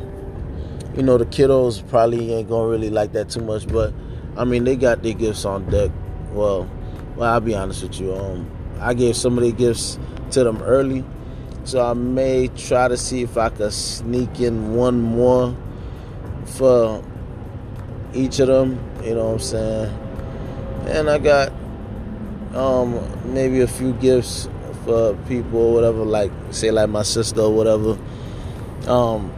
you 0.95 1.01
know, 1.01 1.17
the 1.17 1.25
kiddos 1.25 1.87
probably 1.89 2.33
ain't 2.33 2.49
gonna 2.49 2.67
really 2.67 2.91
like 2.91 3.13
that 3.13 3.29
too 3.29 3.41
much. 3.41 3.67
But 3.67 3.93
I 4.37 4.43
mean, 4.43 4.63
they 4.63 4.75
got 4.75 5.01
their 5.01 5.13
gifts 5.13 5.45
on 5.45 5.69
deck. 5.69 5.91
Well, 6.31 6.69
well, 7.15 7.33
I'll 7.33 7.39
be 7.39 7.55
honest 7.55 7.83
with 7.83 7.99
you. 7.99 8.13
Um, 8.13 8.49
I 8.79 8.93
gave 8.93 9.15
some 9.15 9.37
of 9.37 9.43
the 9.43 9.51
gifts 9.51 9.97
to 10.31 10.43
them 10.43 10.61
early, 10.61 11.03
so 11.63 11.85
I 11.85 11.93
may 11.93 12.47
try 12.49 12.87
to 12.87 12.97
see 12.97 13.21
if 13.21 13.37
I 13.37 13.49
could 13.49 13.73
sneak 13.73 14.39
in 14.39 14.75
one 14.75 15.01
more 15.01 15.55
for 16.45 17.03
each 18.13 18.39
of 18.39 18.47
them. 18.47 18.79
You 19.03 19.15
know 19.15 19.25
what 19.25 19.33
I'm 19.33 19.39
saying? 19.39 19.99
And 20.87 21.09
I 21.09 21.17
got 21.17 21.51
um, 22.53 23.33
maybe 23.33 23.61
a 23.61 23.67
few 23.67 23.93
gifts 23.93 24.49
for 24.85 25.15
people 25.27 25.59
or 25.59 25.73
whatever, 25.73 26.03
like 26.03 26.31
say 26.51 26.71
like 26.71 26.89
my 26.89 27.03
sister 27.03 27.41
or 27.41 27.53
whatever. 27.53 27.97
Um, 28.87 29.31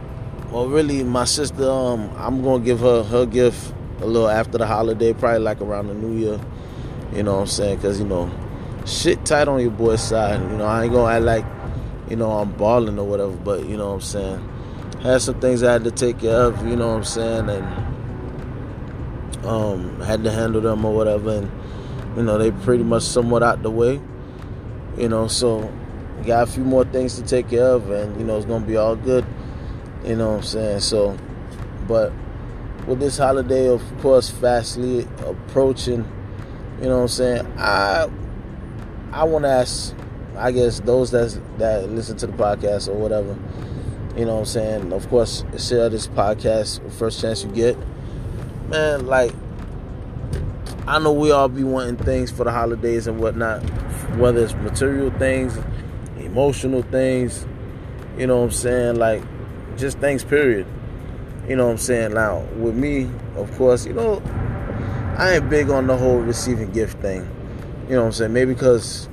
well, 0.50 0.68
really, 0.68 1.02
my 1.04 1.24
sister, 1.24 1.68
um, 1.68 2.10
I'm 2.16 2.42
gonna 2.42 2.64
give 2.64 2.80
her 2.80 3.02
her 3.04 3.26
gift 3.26 3.72
a 4.00 4.06
little 4.06 4.28
after 4.28 4.58
the 4.58 4.66
holiday, 4.66 5.12
probably 5.12 5.40
like 5.40 5.60
around 5.60 5.88
the 5.88 5.94
New 5.94 6.16
Year. 6.16 6.40
You 7.14 7.22
know 7.22 7.34
what 7.36 7.40
I'm 7.42 7.46
saying? 7.46 7.80
Cause 7.80 7.98
you 7.98 8.06
know, 8.06 8.30
shit 8.84 9.24
tight 9.24 9.48
on 9.48 9.60
your 9.60 9.70
boy's 9.70 10.02
side. 10.02 10.40
You 10.40 10.58
know, 10.58 10.66
I 10.66 10.84
ain't 10.84 10.92
gonna 10.92 11.12
act 11.12 11.24
like, 11.24 11.44
you 12.08 12.16
know, 12.16 12.30
I'm 12.32 12.52
balling 12.52 12.98
or 12.98 13.06
whatever, 13.06 13.32
but 13.32 13.66
you 13.66 13.76
know 13.76 13.88
what 13.88 13.94
I'm 13.94 14.00
saying. 14.00 14.48
Had 15.02 15.22
some 15.22 15.40
things 15.40 15.62
I 15.62 15.72
had 15.72 15.84
to 15.84 15.90
take 15.90 16.18
care 16.18 16.42
of. 16.42 16.66
You 16.66 16.76
know 16.76 16.88
what 16.88 16.96
I'm 16.96 17.04
saying, 17.04 17.48
and 17.48 17.66
um, 19.46 20.00
had 20.00 20.24
to 20.24 20.30
handle 20.30 20.60
them 20.60 20.84
or 20.84 20.94
whatever, 20.94 21.30
and 21.38 21.50
you 22.16 22.22
know 22.22 22.38
they 22.38 22.50
pretty 22.50 22.84
much 22.84 23.02
somewhat 23.02 23.42
out 23.42 23.62
the 23.62 23.70
way. 23.70 24.00
You 24.96 25.08
know, 25.08 25.28
so 25.28 25.72
got 26.24 26.48
a 26.48 26.50
few 26.50 26.64
more 26.64 26.84
things 26.84 27.16
to 27.16 27.22
take 27.22 27.48
care 27.48 27.66
of, 27.66 27.90
and 27.90 28.18
you 28.18 28.26
know 28.26 28.36
it's 28.36 28.46
gonna 28.46 28.66
be 28.66 28.76
all 28.76 28.96
good. 28.96 29.24
You 30.04 30.16
know 30.16 30.30
what 30.30 30.36
I'm 30.38 30.42
saying? 30.42 30.80
So, 30.80 31.16
but 31.86 32.12
with 32.86 33.00
this 33.00 33.18
holiday, 33.18 33.68
of 33.68 33.82
course, 34.00 34.30
fastly 34.30 35.06
approaching, 35.24 36.04
you 36.80 36.88
know 36.88 36.96
what 36.96 37.02
I'm 37.02 37.08
saying? 37.08 37.46
I 37.58 38.08
I 39.12 39.24
want 39.24 39.44
to 39.44 39.50
ask, 39.50 39.94
I 40.36 40.52
guess 40.52 40.80
those 40.80 41.10
that 41.10 41.40
that 41.58 41.90
listen 41.90 42.16
to 42.18 42.26
the 42.26 42.32
podcast 42.32 42.88
or 42.88 42.94
whatever, 42.94 43.36
you 44.16 44.24
know 44.24 44.34
what 44.34 44.40
I'm 44.40 44.44
saying? 44.46 44.92
Of 44.92 45.08
course, 45.08 45.44
share 45.58 45.88
this 45.88 46.08
podcast 46.08 46.90
first 46.92 47.20
chance 47.20 47.44
you 47.44 47.50
get 47.50 47.76
man, 48.68 49.06
like 49.06 49.32
I 50.86 50.98
know 50.98 51.12
we 51.12 51.30
all 51.30 51.48
be 51.48 51.64
wanting 51.64 51.96
things 51.96 52.30
for 52.30 52.44
the 52.44 52.52
holidays 52.52 53.06
and 53.06 53.18
whatnot, 53.20 53.62
whether 54.16 54.44
it's 54.44 54.54
material 54.54 55.10
things, 55.18 55.58
emotional 56.18 56.82
things, 56.82 57.46
you 58.16 58.26
know 58.26 58.38
what 58.38 58.44
I'm 58.44 58.50
saying, 58.52 58.96
like 58.96 59.22
just 59.76 59.98
things 59.98 60.24
period. 60.24 60.66
You 61.48 61.56
know 61.56 61.66
what 61.66 61.72
I'm 61.72 61.78
saying? 61.78 62.14
Now, 62.14 62.40
with 62.56 62.74
me, 62.74 63.08
of 63.36 63.56
course, 63.56 63.86
you 63.86 63.92
know, 63.92 64.20
I 65.16 65.34
ain't 65.34 65.48
big 65.48 65.70
on 65.70 65.86
the 65.86 65.96
whole 65.96 66.18
receiving 66.18 66.72
gift 66.72 67.00
thing. 67.00 67.28
You 67.88 67.94
know 67.94 68.00
what 68.00 68.06
I'm 68.06 68.12
saying? 68.12 68.32
Maybe 68.32 68.52
because 68.52 69.08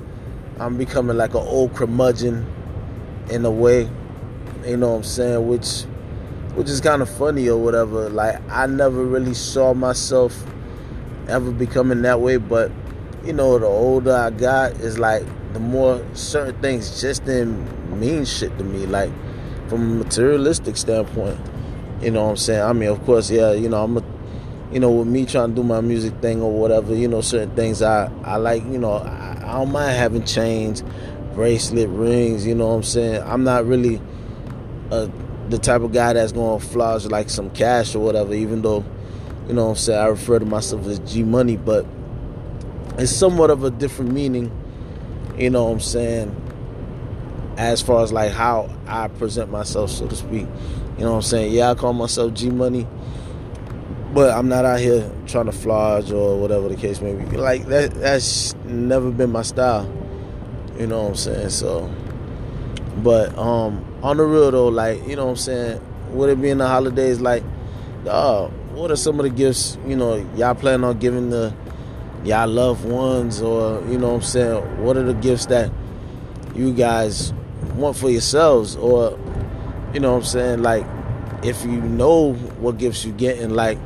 I'm 0.58 0.76
becoming 0.76 1.16
like 1.16 1.34
an 1.34 1.42
old 1.42 1.74
curmudgeon 1.74 2.46
in 3.30 3.44
a 3.44 3.50
way. 3.50 3.88
You 4.64 4.76
know 4.76 4.90
what 4.90 4.96
I'm 4.96 5.04
saying? 5.04 5.48
Which 5.48 5.82
which 6.54 6.68
is 6.68 6.80
kind 6.80 7.02
of 7.02 7.10
funny 7.10 7.48
or 7.48 7.58
whatever. 7.58 8.08
Like 8.08 8.40
I 8.48 8.66
never 8.66 9.04
really 9.04 9.34
saw 9.34 9.74
myself 9.74 10.46
ever 11.28 11.50
becoming 11.50 12.02
that 12.02 12.20
way, 12.20 12.36
but 12.36 12.70
you 13.24 13.32
know, 13.32 13.58
the 13.58 13.66
older 13.66 14.14
I 14.14 14.30
got, 14.30 14.72
is 14.72 14.98
like 14.98 15.24
the 15.52 15.60
more 15.60 16.04
certain 16.14 16.60
things 16.60 17.00
just 17.00 17.24
didn't 17.24 17.98
mean 17.98 18.24
shit 18.24 18.56
to 18.58 18.64
me. 18.64 18.86
Like 18.86 19.10
from 19.68 19.82
a 19.82 20.04
materialistic 20.04 20.76
standpoint, 20.76 21.40
you 22.00 22.10
know 22.10 22.24
what 22.24 22.30
I'm 22.30 22.36
saying. 22.36 22.62
I 22.62 22.72
mean, 22.72 22.90
of 22.90 23.04
course, 23.04 23.30
yeah, 23.30 23.52
you 23.52 23.68
know, 23.68 23.82
I'm 23.82 23.96
a 23.96 24.04
you 24.74 24.80
know, 24.80 24.90
with 24.90 25.06
me 25.06 25.24
trying 25.24 25.50
to 25.50 25.54
do 25.54 25.62
my 25.62 25.80
music 25.80 26.14
thing 26.20 26.42
or 26.42 26.50
whatever, 26.50 26.96
you 26.96 27.06
know, 27.06 27.20
certain 27.20 27.54
things 27.54 27.80
I, 27.80 28.10
I 28.24 28.36
like, 28.36 28.64
you 28.64 28.78
know, 28.78 28.94
I 29.44 29.58
don't 29.58 29.72
mind 29.72 29.96
having 29.96 30.24
chains, 30.24 30.82
bracelet, 31.34 31.88
rings, 31.90 32.46
you 32.46 32.54
know 32.54 32.68
what 32.68 32.74
I'm 32.74 32.82
saying? 32.82 33.22
I'm 33.22 33.44
not 33.44 33.66
really 33.66 34.00
a 34.90 35.10
the 35.48 35.58
type 35.58 35.82
of 35.82 35.92
guy 35.92 36.12
that's 36.14 36.32
going 36.32 36.58
to 36.58 36.66
flash 36.66 37.04
like 37.04 37.28
some 37.28 37.50
cash 37.50 37.94
or 37.94 38.00
whatever, 38.00 38.34
even 38.34 38.62
though, 38.62 38.84
you 39.46 39.54
know 39.54 39.64
what 39.64 39.70
I'm 39.72 39.76
saying, 39.76 40.00
I 40.00 40.06
refer 40.06 40.38
to 40.38 40.46
myself 40.46 40.86
as 40.86 40.98
G 41.00 41.22
Money, 41.22 41.56
but 41.56 41.86
it's 42.96 43.12
somewhat 43.12 43.50
of 43.50 43.62
a 43.64 43.70
different 43.70 44.12
meaning, 44.12 44.50
you 45.36 45.50
know 45.50 45.64
what 45.64 45.72
I'm 45.72 45.80
saying, 45.80 47.54
as 47.56 47.82
far 47.82 48.02
as 48.02 48.12
like 48.12 48.32
how 48.32 48.70
I 48.86 49.08
present 49.08 49.50
myself, 49.50 49.90
so 49.90 50.06
to 50.06 50.16
speak. 50.16 50.46
You 50.96 51.04
know 51.04 51.10
what 51.10 51.16
I'm 51.16 51.22
saying? 51.22 51.52
Yeah, 51.52 51.72
I 51.72 51.74
call 51.74 51.92
myself 51.92 52.34
G 52.34 52.50
Money, 52.50 52.86
but 54.14 54.32
I'm 54.32 54.48
not 54.48 54.64
out 54.64 54.78
here 54.78 55.10
trying 55.26 55.46
to 55.46 55.52
flodge 55.52 56.12
or 56.12 56.40
whatever 56.40 56.68
the 56.68 56.76
case 56.76 57.00
may 57.00 57.14
be. 57.14 57.36
Like 57.36 57.66
that 57.66 57.92
that's 57.94 58.54
never 58.64 59.10
been 59.10 59.32
my 59.32 59.42
style. 59.42 59.92
You 60.78 60.86
know 60.86 61.02
what 61.02 61.08
I'm 61.10 61.16
saying? 61.16 61.50
So 61.50 61.92
but 63.02 63.36
um 63.36 63.84
on 64.02 64.18
the 64.18 64.24
real 64.24 64.50
though, 64.50 64.68
like, 64.68 65.06
you 65.08 65.16
know 65.16 65.24
what 65.24 65.30
I'm 65.32 65.36
saying, 65.36 65.80
with 66.10 66.30
it 66.30 66.40
being 66.40 66.58
the 66.58 66.68
holidays, 66.68 67.20
like, 67.20 67.42
uh, 68.06 68.48
what 68.74 68.90
are 68.90 68.96
some 68.96 69.18
of 69.18 69.24
the 69.24 69.30
gifts, 69.30 69.78
you 69.86 69.96
know, 69.96 70.16
y'all 70.36 70.54
plan 70.54 70.84
on 70.84 70.98
giving 70.98 71.30
the 71.30 71.54
y'all 72.22 72.46
loved 72.46 72.84
ones 72.84 73.40
or, 73.40 73.82
you 73.88 73.98
know 73.98 74.08
what 74.08 74.16
I'm 74.16 74.22
saying, 74.22 74.84
what 74.84 74.96
are 74.96 75.02
the 75.02 75.14
gifts 75.14 75.46
that 75.46 75.72
you 76.54 76.72
guys 76.72 77.32
want 77.74 77.96
for 77.96 78.10
yourselves 78.10 78.76
or 78.76 79.18
you 79.92 80.00
know 80.00 80.12
what 80.12 80.18
I'm 80.18 80.24
saying, 80.24 80.62
like 80.62 80.86
if 81.42 81.64
you 81.64 81.80
know 81.80 82.32
what 82.32 82.78
gifts 82.78 83.04
you 83.04 83.12
getting, 83.12 83.50
like, 83.50 83.78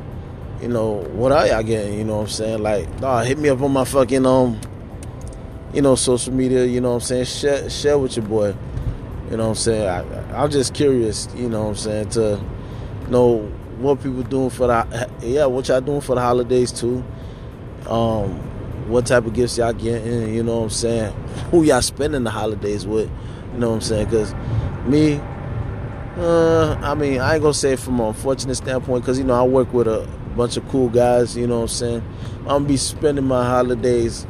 you 0.61 0.67
know, 0.67 1.03
what 1.13 1.31
are 1.31 1.47
y'all 1.47 1.63
getting, 1.63 1.97
you 1.97 2.03
know 2.03 2.17
what 2.17 2.23
I'm 2.23 2.29
saying? 2.29 2.63
Like, 2.63 2.99
nah, 2.99 3.21
hit 3.21 3.37
me 3.37 3.49
up 3.49 3.61
on 3.61 3.71
my 3.71 3.85
fucking 3.85 4.25
um 4.25 4.59
you 5.73 5.81
know, 5.81 5.95
social 5.95 6.33
media, 6.33 6.65
you 6.65 6.81
know 6.81 6.89
what 6.89 6.95
I'm 6.95 7.01
saying? 7.01 7.25
Share 7.25 7.69
share 7.69 7.97
with 7.97 8.17
your 8.17 8.25
boy. 8.25 8.55
You 9.29 9.37
know 9.37 9.43
what 9.43 9.49
I'm 9.49 9.55
saying? 9.55 9.87
I, 9.87 10.43
I'm 10.43 10.49
just 10.49 10.73
curious, 10.73 11.27
you 11.35 11.49
know 11.49 11.63
what 11.63 11.69
I'm 11.69 11.75
saying, 11.75 12.09
to 12.09 12.43
know 13.09 13.41
what 13.77 14.01
people 14.01 14.23
doing 14.23 14.49
for 14.49 14.67
the 14.67 15.09
yeah, 15.21 15.45
what 15.45 15.67
y'all 15.67 15.81
doing 15.81 16.01
for 16.01 16.15
the 16.15 16.21
holidays 16.21 16.71
too. 16.71 17.03
Um, 17.87 18.39
what 18.89 19.05
type 19.05 19.25
of 19.25 19.33
gifts 19.33 19.57
y'all 19.57 19.71
getting, 19.71 20.33
you 20.33 20.41
know 20.41 20.57
what 20.57 20.63
I'm 20.63 20.69
saying? 20.71 21.13
Who 21.51 21.63
y'all 21.63 21.81
spending 21.81 22.23
the 22.23 22.31
holidays 22.31 22.87
with, 22.87 23.09
you 23.53 23.59
know 23.59 23.69
what 23.69 23.75
I'm 23.75 23.81
saying? 23.81 24.05
Because 24.05 24.33
me, 24.87 25.21
uh, 26.17 26.75
I 26.81 26.95
mean, 26.95 27.19
I 27.21 27.35
ain't 27.35 27.43
gonna 27.43 27.53
say 27.53 27.75
from 27.75 27.99
an 27.99 28.07
unfortunate 28.07 28.55
standpoint, 28.55 29.03
because 29.03 29.19
you 29.19 29.23
know 29.23 29.35
I 29.35 29.43
work 29.43 29.71
with 29.71 29.87
a 29.87 30.09
bunch 30.35 30.57
of 30.57 30.67
cool 30.69 30.89
guys, 30.89 31.35
you 31.35 31.47
know 31.47 31.57
what 31.57 31.63
I'm 31.63 31.67
saying? 31.69 32.03
I'm 32.41 32.47
gonna 32.47 32.65
be 32.65 32.77
spending 32.77 33.25
my 33.25 33.45
holidays 33.45 34.25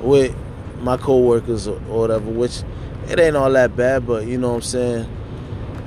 with 0.00 0.34
my 0.80 0.96
coworkers 0.96 1.68
or, 1.68 1.78
whatever, 1.80 2.30
which 2.30 2.62
it 3.08 3.18
ain't 3.20 3.36
all 3.36 3.50
that 3.52 3.76
bad, 3.76 4.06
but 4.06 4.26
you 4.26 4.38
know 4.38 4.50
what 4.50 4.56
I'm 4.56 4.62
saying. 4.62 5.16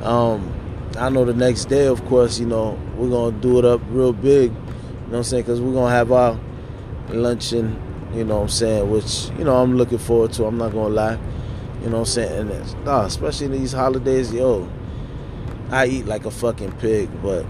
Um, 0.03 0.53
I 0.97 1.09
know 1.09 1.25
the 1.25 1.33
next 1.33 1.65
day, 1.65 1.87
of 1.87 2.03
course, 2.05 2.39
you 2.39 2.45
know 2.45 2.79
we're 2.95 3.09
gonna 3.09 3.37
do 3.37 3.59
it 3.59 3.65
up 3.65 3.81
real 3.89 4.13
big. 4.13 4.51
You 4.51 4.57
know 4.57 5.07
what 5.09 5.17
I'm 5.17 5.23
saying? 5.23 5.43
Because 5.43 5.61
we're 5.61 5.73
gonna 5.73 5.93
have 5.93 6.11
our 6.11 6.39
luncheon. 7.09 7.81
You 8.13 8.23
know 8.23 8.37
what 8.37 8.43
I'm 8.43 8.49
saying? 8.49 8.89
Which 8.89 9.29
you 9.37 9.43
know 9.43 9.57
I'm 9.57 9.75
looking 9.75 9.97
forward 9.97 10.33
to. 10.33 10.45
I'm 10.45 10.57
not 10.57 10.71
gonna 10.71 10.93
lie. 10.93 11.19
You 11.81 11.89
know 11.89 11.99
what 11.99 11.99
I'm 11.99 12.05
saying? 12.05 12.51
And 12.51 12.87
especially 12.87 13.47
these 13.47 13.71
holidays, 13.73 14.33
yo, 14.33 14.69
I 15.69 15.87
eat 15.87 16.05
like 16.05 16.25
a 16.25 16.31
fucking 16.31 16.71
pig, 16.73 17.09
but 17.21 17.45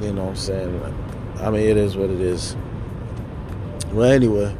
you 0.00 0.12
know 0.12 0.24
what 0.24 0.30
I'm 0.30 0.36
saying? 0.36 1.15
I 1.40 1.50
mean, 1.50 1.68
it 1.68 1.76
is 1.76 1.96
what 1.96 2.10
it 2.10 2.20
is. 2.20 2.56
Well, 3.92 4.10
anyway, 4.10 4.56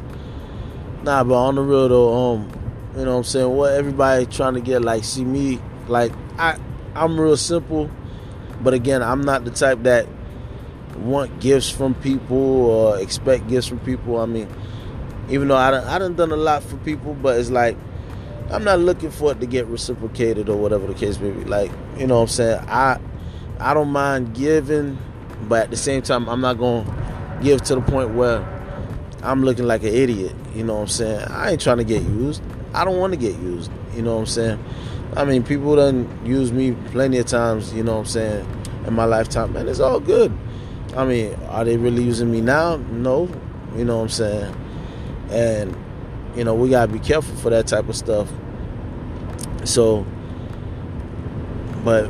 nah, 1.03 1.23
but 1.23 1.35
on 1.35 1.55
the 1.55 1.61
real 1.61 1.89
though, 1.89 2.33
um, 2.33 2.51
you 2.95 3.05
know 3.05 3.11
what 3.11 3.17
I'm 3.17 3.23
saying? 3.23 3.55
What 3.55 3.73
everybody 3.73 4.25
trying 4.25 4.55
to 4.55 4.61
get 4.61 4.81
like 4.81 5.03
see 5.03 5.23
me 5.23 5.59
like 5.87 6.11
I 6.37 6.57
I'm 6.95 7.19
real 7.19 7.37
simple, 7.37 7.91
but 8.61 8.73
again, 8.73 9.03
I'm 9.03 9.21
not 9.21 9.45
the 9.45 9.51
type 9.51 9.83
that 9.83 10.07
want 10.95 11.39
gifts 11.39 11.69
from 11.69 11.93
people 11.95 12.37
or 12.37 12.99
expect 12.99 13.47
gifts 13.47 13.67
from 13.67 13.79
people. 13.79 14.19
I 14.19 14.25
mean, 14.25 14.49
even 15.29 15.47
though 15.47 15.57
I 15.57 15.71
done, 15.71 15.87
I 15.87 15.99
done 15.99 16.15
done 16.15 16.31
a 16.31 16.35
lot 16.37 16.63
for 16.63 16.77
people, 16.77 17.13
but 17.13 17.39
it's 17.39 17.49
like 17.49 17.77
I'm 18.49 18.63
not 18.63 18.79
looking 18.79 19.11
for 19.11 19.31
it 19.31 19.39
to 19.41 19.45
get 19.45 19.67
reciprocated 19.67 20.49
or 20.49 20.57
whatever 20.57 20.87
the 20.87 20.93
case 20.93 21.19
may 21.19 21.31
be. 21.31 21.43
Like, 21.43 21.71
you 21.97 22.07
know 22.07 22.15
what 22.15 22.21
I'm 22.21 22.27
saying? 22.29 22.65
I 22.67 22.99
I 23.59 23.73
don't 23.73 23.89
mind 23.89 24.33
giving, 24.33 24.97
but 25.43 25.63
at 25.63 25.69
the 25.69 25.77
same 25.77 26.01
time 26.01 26.27
I'm 26.29 26.41
not 26.41 26.57
gonna 26.57 27.39
give 27.41 27.61
to 27.63 27.75
the 27.75 27.81
point 27.81 28.13
where 28.13 28.45
I'm 29.23 29.43
looking 29.43 29.65
like 29.65 29.83
an 29.83 29.93
idiot. 29.93 30.35
You 30.55 30.63
know 30.63 30.75
what 30.75 30.81
I'm 30.81 30.87
saying? 30.87 31.25
I 31.29 31.51
ain't 31.51 31.61
trying 31.61 31.77
to 31.77 31.83
get 31.83 32.01
used. 32.03 32.41
I 32.73 32.85
don't 32.85 32.97
want 32.97 33.13
to 33.13 33.19
get 33.19 33.35
used. 33.39 33.71
You 33.95 34.01
know 34.01 34.15
what 34.15 34.21
I'm 34.21 34.25
saying? 34.27 34.63
I 35.15 35.25
mean, 35.25 35.43
people 35.43 35.75
done 35.75 36.07
use 36.25 36.51
me 36.51 36.73
plenty 36.91 37.17
of 37.17 37.25
times. 37.25 37.73
You 37.73 37.83
know 37.83 37.93
what 37.93 37.99
I'm 37.99 38.05
saying? 38.05 38.63
In 38.85 38.93
my 38.93 39.05
lifetime, 39.05 39.53
man, 39.53 39.67
it's 39.67 39.79
all 39.79 39.99
good. 39.99 40.31
I 40.95 41.05
mean, 41.05 41.33
are 41.49 41.65
they 41.65 41.77
really 41.77 42.03
using 42.03 42.31
me 42.31 42.41
now? 42.41 42.77
No. 42.77 43.29
You 43.75 43.85
know 43.85 43.97
what 43.97 44.03
I'm 44.03 44.09
saying? 44.09 44.55
And 45.29 45.75
you 46.35 46.43
know, 46.43 46.53
we 46.53 46.69
gotta 46.69 46.91
be 46.91 46.99
careful 46.99 47.35
for 47.37 47.49
that 47.49 47.67
type 47.67 47.89
of 47.89 47.95
stuff. 47.95 48.29
So, 49.63 50.05
but 51.83 52.09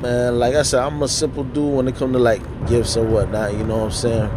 man, 0.00 0.38
like 0.38 0.54
I 0.54 0.62
said, 0.62 0.82
I'm 0.82 1.02
a 1.02 1.08
simple 1.08 1.44
dude 1.44 1.74
when 1.74 1.88
it 1.88 1.96
comes 1.96 2.12
to 2.14 2.18
like 2.18 2.42
gifts 2.66 2.96
or 2.96 3.04
whatnot. 3.04 3.52
You 3.54 3.64
know 3.64 3.78
what 3.78 3.84
I'm 3.84 3.90
saying? 3.90 4.30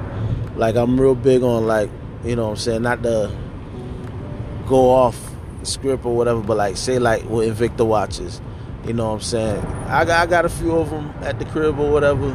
Like 0.56 0.76
I'm 0.76 1.00
real 1.00 1.16
big 1.16 1.44
on 1.44 1.68
like, 1.68 1.90
you 2.24 2.36
know 2.36 2.46
what 2.46 2.52
I'm 2.52 2.58
saying, 2.58 2.82
not 2.82 3.04
to 3.04 3.32
go 4.68 4.90
off 4.90 5.18
script 5.64 6.06
or 6.06 6.16
whatever, 6.16 6.42
but 6.42 6.58
like 6.58 6.78
say 6.78 7.00
like 7.00 7.24
with 7.30 7.58
Invicta 7.58 7.86
watches. 7.86 8.42
You 8.86 8.94
know 8.94 9.10
what 9.10 9.16
I'm 9.16 9.22
saying? 9.22 9.66
I 9.88 10.06
got 10.06 10.22
I 10.22 10.26
got 10.26 10.46
a 10.46 10.50
few 10.50 10.72
of 10.74 10.90
them 10.90 11.14
at 11.22 11.38
the 11.38 11.46
crib 11.46 11.80
or 11.80 11.92
whatever. 11.92 12.28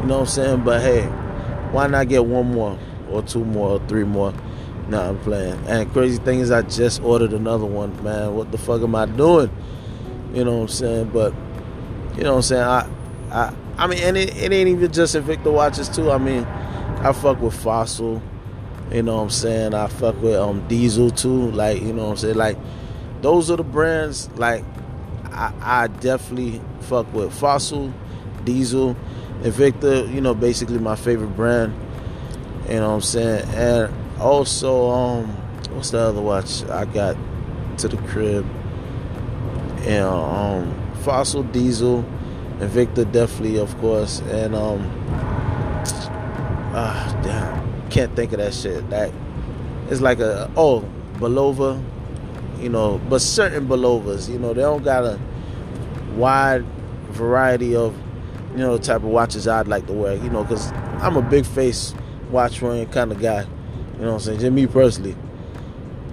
You 0.00 0.06
know 0.06 0.20
what 0.20 0.20
I'm 0.20 0.26
saying? 0.26 0.64
But 0.64 0.80
hey, 0.80 1.02
why 1.70 1.86
not 1.86 2.08
get 2.08 2.24
one 2.24 2.52
more 2.52 2.78
or 3.10 3.22
two 3.22 3.44
more 3.44 3.72
or 3.72 3.88
three 3.88 4.04
more? 4.04 4.32
Nah, 4.88 5.10
I'm 5.10 5.18
playing. 5.20 5.62
And 5.66 5.90
crazy 5.92 6.18
thing 6.18 6.40
is, 6.40 6.50
I 6.50 6.62
just 6.62 7.02
ordered 7.02 7.32
another 7.32 7.66
one, 7.66 8.02
man. 8.02 8.34
What 8.34 8.50
the 8.50 8.58
fuck 8.58 8.82
am 8.82 8.94
I 8.94 9.06
doing? 9.06 9.50
You 10.34 10.44
know 10.44 10.56
what 10.56 10.62
I'm 10.62 10.68
saying? 10.68 11.10
But 11.10 11.34
you 12.16 12.22
know 12.24 12.32
what 12.32 12.36
I'm 12.36 12.42
saying? 12.42 12.62
I, 12.62 12.88
I, 13.30 13.54
I 13.78 13.86
mean, 13.86 14.02
and 14.02 14.16
it, 14.16 14.36
it 14.36 14.52
ain't 14.52 14.68
even 14.68 14.92
just 14.92 15.14
Invicta 15.14 15.52
watches 15.52 15.88
too. 15.88 16.10
I 16.10 16.18
mean, 16.18 16.44
I 16.44 17.12
fuck 17.12 17.40
with 17.40 17.54
Fossil. 17.54 18.22
You 18.92 19.02
know 19.02 19.16
what 19.16 19.22
I'm 19.22 19.30
saying? 19.30 19.74
I 19.74 19.86
fuck 19.86 20.20
with 20.20 20.36
um 20.36 20.66
Diesel 20.68 21.10
too. 21.10 21.50
Like, 21.52 21.80
you 21.80 21.92
know 21.92 22.04
what 22.04 22.10
I'm 22.10 22.16
saying? 22.18 22.36
Like, 22.36 22.58
those 23.22 23.50
are 23.50 23.56
the 23.56 23.64
brands. 23.64 24.28
Like, 24.32 24.64
I, 25.24 25.52
I 25.60 25.86
definitely 25.86 26.60
fuck 26.80 27.12
with 27.14 27.32
Fossil, 27.32 27.92
Diesel, 28.44 28.94
Invicta. 29.40 30.12
You 30.12 30.20
know, 30.20 30.34
basically 30.34 30.78
my 30.78 30.96
favorite 30.96 31.34
brand. 31.34 31.74
You 32.68 32.74
know 32.74 32.90
what 32.90 32.94
I'm 32.96 33.00
saying? 33.00 33.48
And 33.54 34.20
also, 34.20 34.90
um, 34.90 35.28
what's 35.70 35.90
the 35.90 35.98
other 35.98 36.20
watch 36.20 36.62
I 36.64 36.84
got 36.84 37.16
to 37.78 37.88
the 37.88 37.96
crib? 38.08 38.46
And 39.84 40.04
um, 40.04 40.81
Fossil, 41.02 41.42
Diesel, 41.44 42.04
and 42.60 42.70
Victor 42.70 43.04
definitely, 43.04 43.58
of 43.58 43.76
course, 43.78 44.20
and 44.20 44.54
um, 44.54 44.88
ah, 46.74 47.20
damn, 47.22 47.90
can't 47.90 48.14
think 48.14 48.32
of 48.32 48.38
that 48.38 48.54
shit. 48.54 48.88
That 48.90 49.12
it's 49.90 50.00
like 50.00 50.20
a 50.20 50.50
oh, 50.56 50.88
Bulova, 51.14 51.82
you 52.60 52.68
know, 52.68 53.00
but 53.08 53.20
certain 53.20 53.66
Bulovas, 53.66 54.28
you 54.28 54.38
know, 54.38 54.54
they 54.54 54.62
don't 54.62 54.84
got 54.84 55.04
a 55.04 55.18
wide 56.14 56.64
variety 57.10 57.74
of 57.74 57.96
you 58.52 58.58
know 58.58 58.78
type 58.78 58.96
of 58.96 59.04
watches 59.04 59.48
I'd 59.48 59.68
like 59.68 59.86
to 59.86 59.92
wear, 59.92 60.14
you 60.14 60.30
know, 60.30 60.44
because 60.44 60.70
I'm 61.00 61.16
a 61.16 61.22
big 61.22 61.44
face 61.44 61.94
watch 62.30 62.62
wearing 62.62 62.86
kind 62.86 63.12
of 63.12 63.20
guy. 63.20 63.46
You 63.94 64.06
know 64.06 64.12
what 64.12 64.14
I'm 64.14 64.20
saying? 64.20 64.40
Just 64.40 64.52
me 64.52 64.66
personally. 64.66 65.16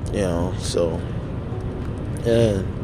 You 0.08 0.22
know, 0.22 0.55
so 0.60 1.00
and 2.25 2.78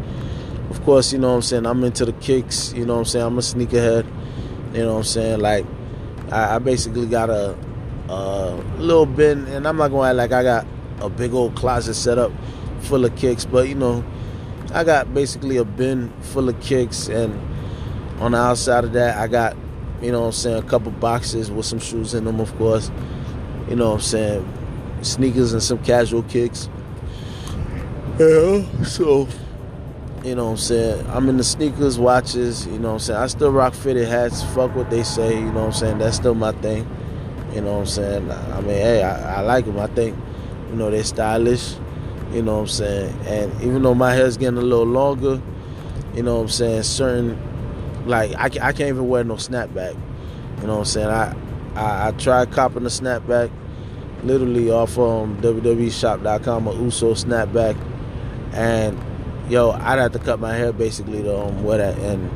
of 0.69 0.83
course, 0.83 1.13
you 1.13 1.19
know 1.19 1.29
what 1.29 1.35
I'm 1.35 1.41
saying, 1.41 1.65
I'm 1.65 1.83
into 1.83 2.05
the 2.05 2.13
kicks, 2.13 2.73
you 2.73 2.85
know 2.85 2.93
what 2.93 2.99
I'm 2.99 3.05
saying, 3.05 3.25
I'm 3.25 3.37
a 3.37 3.41
sneakerhead. 3.41 4.05
You 4.75 4.81
know 4.81 4.93
what 4.93 4.97
I'm 4.99 5.03
saying? 5.05 5.39
Like 5.39 5.65
I, 6.31 6.55
I 6.55 6.59
basically 6.59 7.07
got 7.07 7.29
a 7.29 7.57
a 8.09 8.55
little 8.77 9.05
bin 9.05 9.47
and 9.47 9.67
I'm 9.67 9.77
not 9.77 9.87
gonna 9.89 10.09
act 10.09 10.17
like 10.17 10.31
I 10.31 10.43
got 10.43 10.67
a 10.99 11.09
big 11.09 11.33
old 11.33 11.55
closet 11.55 11.95
set 11.95 12.17
up 12.17 12.31
full 12.81 13.05
of 13.05 13.15
kicks, 13.15 13.45
but 13.45 13.69
you 13.69 13.75
know, 13.75 14.03
I 14.73 14.83
got 14.83 15.13
basically 15.13 15.57
a 15.57 15.65
bin 15.65 16.11
full 16.21 16.49
of 16.49 16.59
kicks 16.59 17.07
and 17.07 17.39
on 18.19 18.33
the 18.33 18.37
outside 18.37 18.83
of 18.83 18.93
that 18.93 19.17
I 19.17 19.27
got, 19.27 19.55
you 20.01 20.11
know 20.11 20.21
what 20.21 20.27
I'm 20.27 20.31
saying, 20.33 20.57
a 20.57 20.67
couple 20.67 20.91
boxes 20.91 21.49
with 21.49 21.65
some 21.65 21.79
shoes 21.79 22.13
in 22.13 22.25
them 22.25 22.39
of 22.41 22.55
course. 22.57 22.91
You 23.69 23.77
know 23.77 23.91
what 23.91 23.95
I'm 23.95 24.01
saying? 24.01 24.53
Sneakers 25.01 25.53
and 25.53 25.63
some 25.63 25.77
casual 25.83 26.23
kicks. 26.23 26.69
Yeah, 28.19 28.83
so 28.83 29.27
you 30.25 30.33
know 30.33 30.45
what 30.45 30.51
I'm 30.51 30.57
saying? 30.57 31.05
I'm 31.09 31.29
in 31.29 31.37
the 31.37 31.43
sneakers, 31.43 31.99
watches, 31.99 32.65
you 32.65 32.79
know 32.79 32.89
what 32.89 32.93
I'm 32.93 32.99
saying? 32.99 33.19
I 33.19 33.27
still 33.27 33.51
rock 33.51 33.75
fitted 33.75 34.07
hats, 34.07 34.41
fuck 34.55 34.75
what 34.75 34.89
they 34.89 35.03
say, 35.03 35.37
you 35.37 35.45
know 35.45 35.65
what 35.65 35.65
I'm 35.67 35.73
saying? 35.73 35.97
That's 35.99 36.15
still 36.15 36.33
my 36.33 36.51
thing. 36.53 36.87
You 37.53 37.61
know 37.61 37.73
what 37.73 37.79
I'm 37.81 37.85
saying? 37.85 38.31
I 38.31 38.61
mean, 38.61 38.69
hey, 38.69 39.03
I, 39.03 39.37
I 39.37 39.41
like 39.41 39.65
them. 39.65 39.77
I 39.77 39.85
think, 39.87 40.17
you 40.71 40.75
know, 40.77 40.89
they're 40.89 41.03
stylish, 41.03 41.75
you 42.33 42.41
know 42.41 42.55
what 42.55 42.61
I'm 42.61 42.67
saying? 42.67 43.19
And 43.27 43.61
even 43.61 43.83
though 43.83 43.93
my 43.93 44.13
hair's 44.13 44.35
getting 44.35 44.57
a 44.57 44.61
little 44.61 44.85
longer, 44.85 45.39
you 46.15 46.23
know 46.23 46.37
what 46.37 46.41
I'm 46.41 46.49
saying? 46.49 46.83
Certain, 46.83 47.37
like, 48.07 48.33
I, 48.35 48.45
I 48.45 48.73
can't 48.73 48.89
even 48.89 49.07
wear 49.07 49.23
no 49.23 49.35
snapback. 49.35 49.95
You 50.59 50.67
know 50.67 50.73
what 50.73 50.79
I'm 50.79 50.85
saying? 50.85 51.07
I, 51.07 51.35
I, 51.75 52.07
I 52.07 52.11
tried 52.13 52.51
copping 52.51 52.83
a 52.83 52.89
snapback 52.89 53.51
literally 54.23 54.71
off 54.71 54.97
um, 54.97 55.39
WWEshop.com, 55.41 56.67
a 56.67 56.73
Uso 56.73 57.13
snapback. 57.13 57.77
And 58.53 58.99
yo, 59.49 59.71
I'd 59.71 59.99
have 59.99 60.11
to 60.13 60.19
cut 60.19 60.39
my 60.39 60.53
hair 60.53 60.71
basically 60.71 61.21
to 61.23 61.37
um, 61.37 61.63
wear 61.63 61.77
that. 61.77 61.97
And 61.99 62.29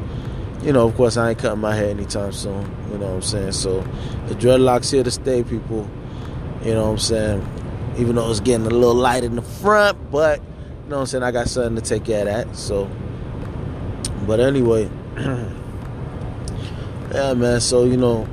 you 0.63 0.73
know, 0.73 0.87
of 0.87 0.95
course, 0.95 1.17
I 1.17 1.29
ain't 1.29 1.39
cutting 1.39 1.59
my 1.59 1.75
hair 1.75 1.89
anytime 1.89 2.31
soon. 2.31 2.63
You 2.91 2.97
know 2.97 3.07
what 3.07 3.15
I'm 3.15 3.21
saying? 3.21 3.51
So 3.53 3.81
the 4.27 4.35
dreadlocks 4.35 4.91
here 4.91 5.03
to 5.03 5.11
stay, 5.11 5.43
people. 5.43 5.89
You 6.63 6.73
know 6.73 6.85
what 6.85 6.91
I'm 6.91 6.97
saying? 6.99 7.47
Even 7.97 8.15
though 8.15 8.29
it's 8.29 8.41
getting 8.41 8.65
a 8.65 8.69
little 8.69 8.93
light 8.93 9.23
in 9.23 9.35
the 9.35 9.41
front, 9.41 10.11
but 10.11 10.39
you 10.39 10.89
know 10.89 10.97
what 10.97 11.01
I'm 11.01 11.05
saying? 11.07 11.23
I 11.23 11.31
got 11.31 11.47
something 11.47 11.75
to 11.75 11.81
take 11.81 12.05
care 12.05 12.19
of 12.19 12.25
that. 12.25 12.55
So, 12.55 12.89
but 14.27 14.39
anyway, 14.39 14.89
yeah, 17.13 17.33
man. 17.33 17.61
So 17.61 17.85
you 17.85 17.97
know, 17.97 18.27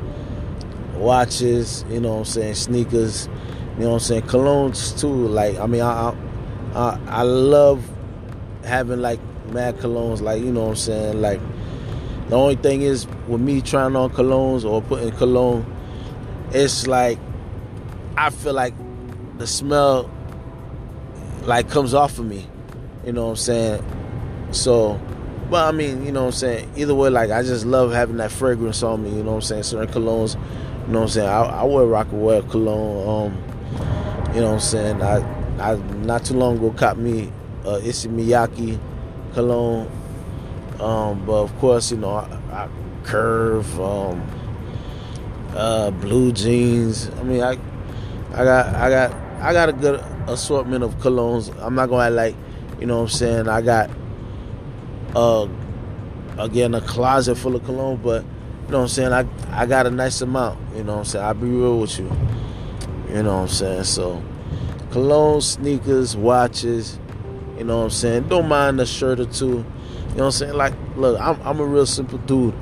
watches. 0.95 1.85
You 1.89 2.01
know 2.01 2.15
what 2.15 2.19
I'm 2.19 2.25
saying? 2.25 2.55
Sneakers. 2.55 3.29
You 3.77 3.83
know 3.83 3.91
what 3.91 3.95
I'm 3.95 4.01
saying? 4.01 4.23
Colognes 4.23 4.99
too. 4.99 5.13
Like 5.13 5.59
I 5.59 5.67
mean, 5.67 5.83
I 5.83 6.15
I, 6.75 6.99
I 7.07 7.23
love 7.23 7.89
having 8.67 9.01
like 9.01 9.21
mad 9.53 9.77
colognes. 9.79 10.21
Like 10.21 10.43
you 10.43 10.53
know 10.53 10.65
what 10.65 10.71
I'm 10.71 10.77
saying? 10.77 11.21
Like 11.21 11.41
the 12.29 12.37
only 12.37 12.57
thing 12.57 12.83
is 12.83 13.07
with 13.29 13.41
me 13.41 13.61
trying 13.61 13.97
on 13.97 14.11
colognes 14.11 14.65
or 14.65 14.83
putting 14.83 15.13
cologne, 15.13 15.65
it's 16.51 16.87
like 16.87 17.19
I 18.17 18.31
feel 18.31 18.55
like 18.55 18.75
the 19.39 19.47
smell 19.47 20.11
like 21.43 21.71
comes 21.71 21.95
off 21.95 22.19
of 22.19 22.27
me. 22.27 22.47
You 23.05 23.13
know 23.13 23.25
what 23.25 23.31
I'm 23.31 23.37
saying? 23.37 23.85
So, 24.51 25.01
but 25.49 25.69
I 25.69 25.73
mean, 25.73 26.05
you 26.05 26.11
know 26.11 26.23
what 26.23 26.35
I'm 26.35 26.39
saying? 26.39 26.73
Either 26.77 26.95
way, 26.95 27.09
like 27.09 27.31
I 27.31 27.43
just 27.43 27.65
love 27.65 27.93
having 27.93 28.17
that 28.17 28.33
fragrance 28.33 28.83
on 28.83 29.05
me. 29.05 29.11
You 29.11 29.23
know 29.23 29.31
what 29.31 29.37
I'm 29.37 29.43
saying? 29.43 29.63
Certain 29.63 29.93
colognes. 29.93 30.35
You 30.87 30.93
know 30.93 31.01
what 31.01 31.05
I'm 31.05 31.09
saying? 31.09 31.29
I, 31.29 31.43
I 31.43 31.63
wear 31.65 31.85
Rocawear 31.85 32.49
cologne. 32.51 33.33
Um, 33.33 34.35
you 34.35 34.41
know 34.41 34.49
what 34.49 34.55
I'm 34.55 34.61
saying? 34.61 35.03
I 35.03 35.19
I 35.59 35.77
not 36.05 36.25
too 36.25 36.35
long 36.35 36.57
ago 36.59 36.71
caught 36.73 36.99
me 36.99 37.33
uh, 37.67 37.81
Miyake 37.81 38.79
cologne. 39.35 39.91
Um, 40.81 41.25
but 41.27 41.43
of 41.43 41.59
course, 41.59 41.91
you 41.91 41.97
know, 41.97 42.11
I, 42.11 42.39
I 42.51 42.69
curve, 43.05 43.81
um, 43.81 44.23
uh, 45.55 45.91
blue 45.91 46.33
jeans. 46.33 47.11
I 47.19 47.23
mean, 47.23 47.43
I, 47.43 47.53
I 48.33 48.45
got, 48.45 48.75
I 48.75 48.91
got, 48.91 49.15
I 49.41 49.53
got 49.53 49.69
a 49.69 49.73
good 49.73 50.01
assortment 50.29 50.85
of 50.85 50.95
colognes. 50.99 51.55
I'm 51.63 51.75
not 51.75 51.89
gonna 51.89 52.11
like, 52.11 52.37
you 52.81 52.87
know, 52.87 52.97
what 52.97 53.03
I'm 53.05 53.09
saying 53.09 53.49
I 53.49 53.63
got, 53.63 53.91
uh, 55.15 55.49
again 56.39 56.75
a 56.75 56.81
closet 56.83 57.37
full 57.37 57.57
of 57.57 57.65
cologne, 57.65 58.01
but 58.03 58.23
you 58.67 58.73
know, 58.73 58.79
what 58.79 58.83
I'm 58.83 58.89
saying 58.89 59.13
I, 59.13 59.27
I 59.51 59.67
got 59.67 59.87
a 59.87 59.91
nice 59.91 60.21
amount. 60.21 60.59
You 60.77 60.85
know, 60.85 60.95
what 60.95 60.99
I'm 61.01 61.05
saying 61.07 61.25
I'll 61.25 61.35
be 61.35 61.47
real 61.47 61.81
with 61.81 61.99
you. 61.99 62.11
You 63.09 63.23
know, 63.23 63.37
what 63.37 63.43
I'm 63.43 63.49
saying 63.49 63.85
so, 63.85 64.23
cologne, 64.91 65.41
sneakers, 65.41 66.17
watches. 66.17 66.99
You 67.59 67.65
know 67.65 67.79
what 67.79 67.85
I'm 67.85 67.91
saying? 67.91 68.29
Don't 68.29 68.49
mind 68.49 68.81
a 68.81 68.87
shirt 68.87 69.19
or 69.19 69.25
two. 69.27 69.47
You 69.47 69.55
know 69.55 69.65
what 70.17 70.25
I'm 70.25 70.31
saying? 70.33 70.55
Like, 70.55 70.75
look, 70.97 71.19
I'm 71.21 71.41
I'm 71.43 71.59
a 71.61 71.65
real 71.65 71.87
simple 71.87 72.19
dude, 72.19 72.55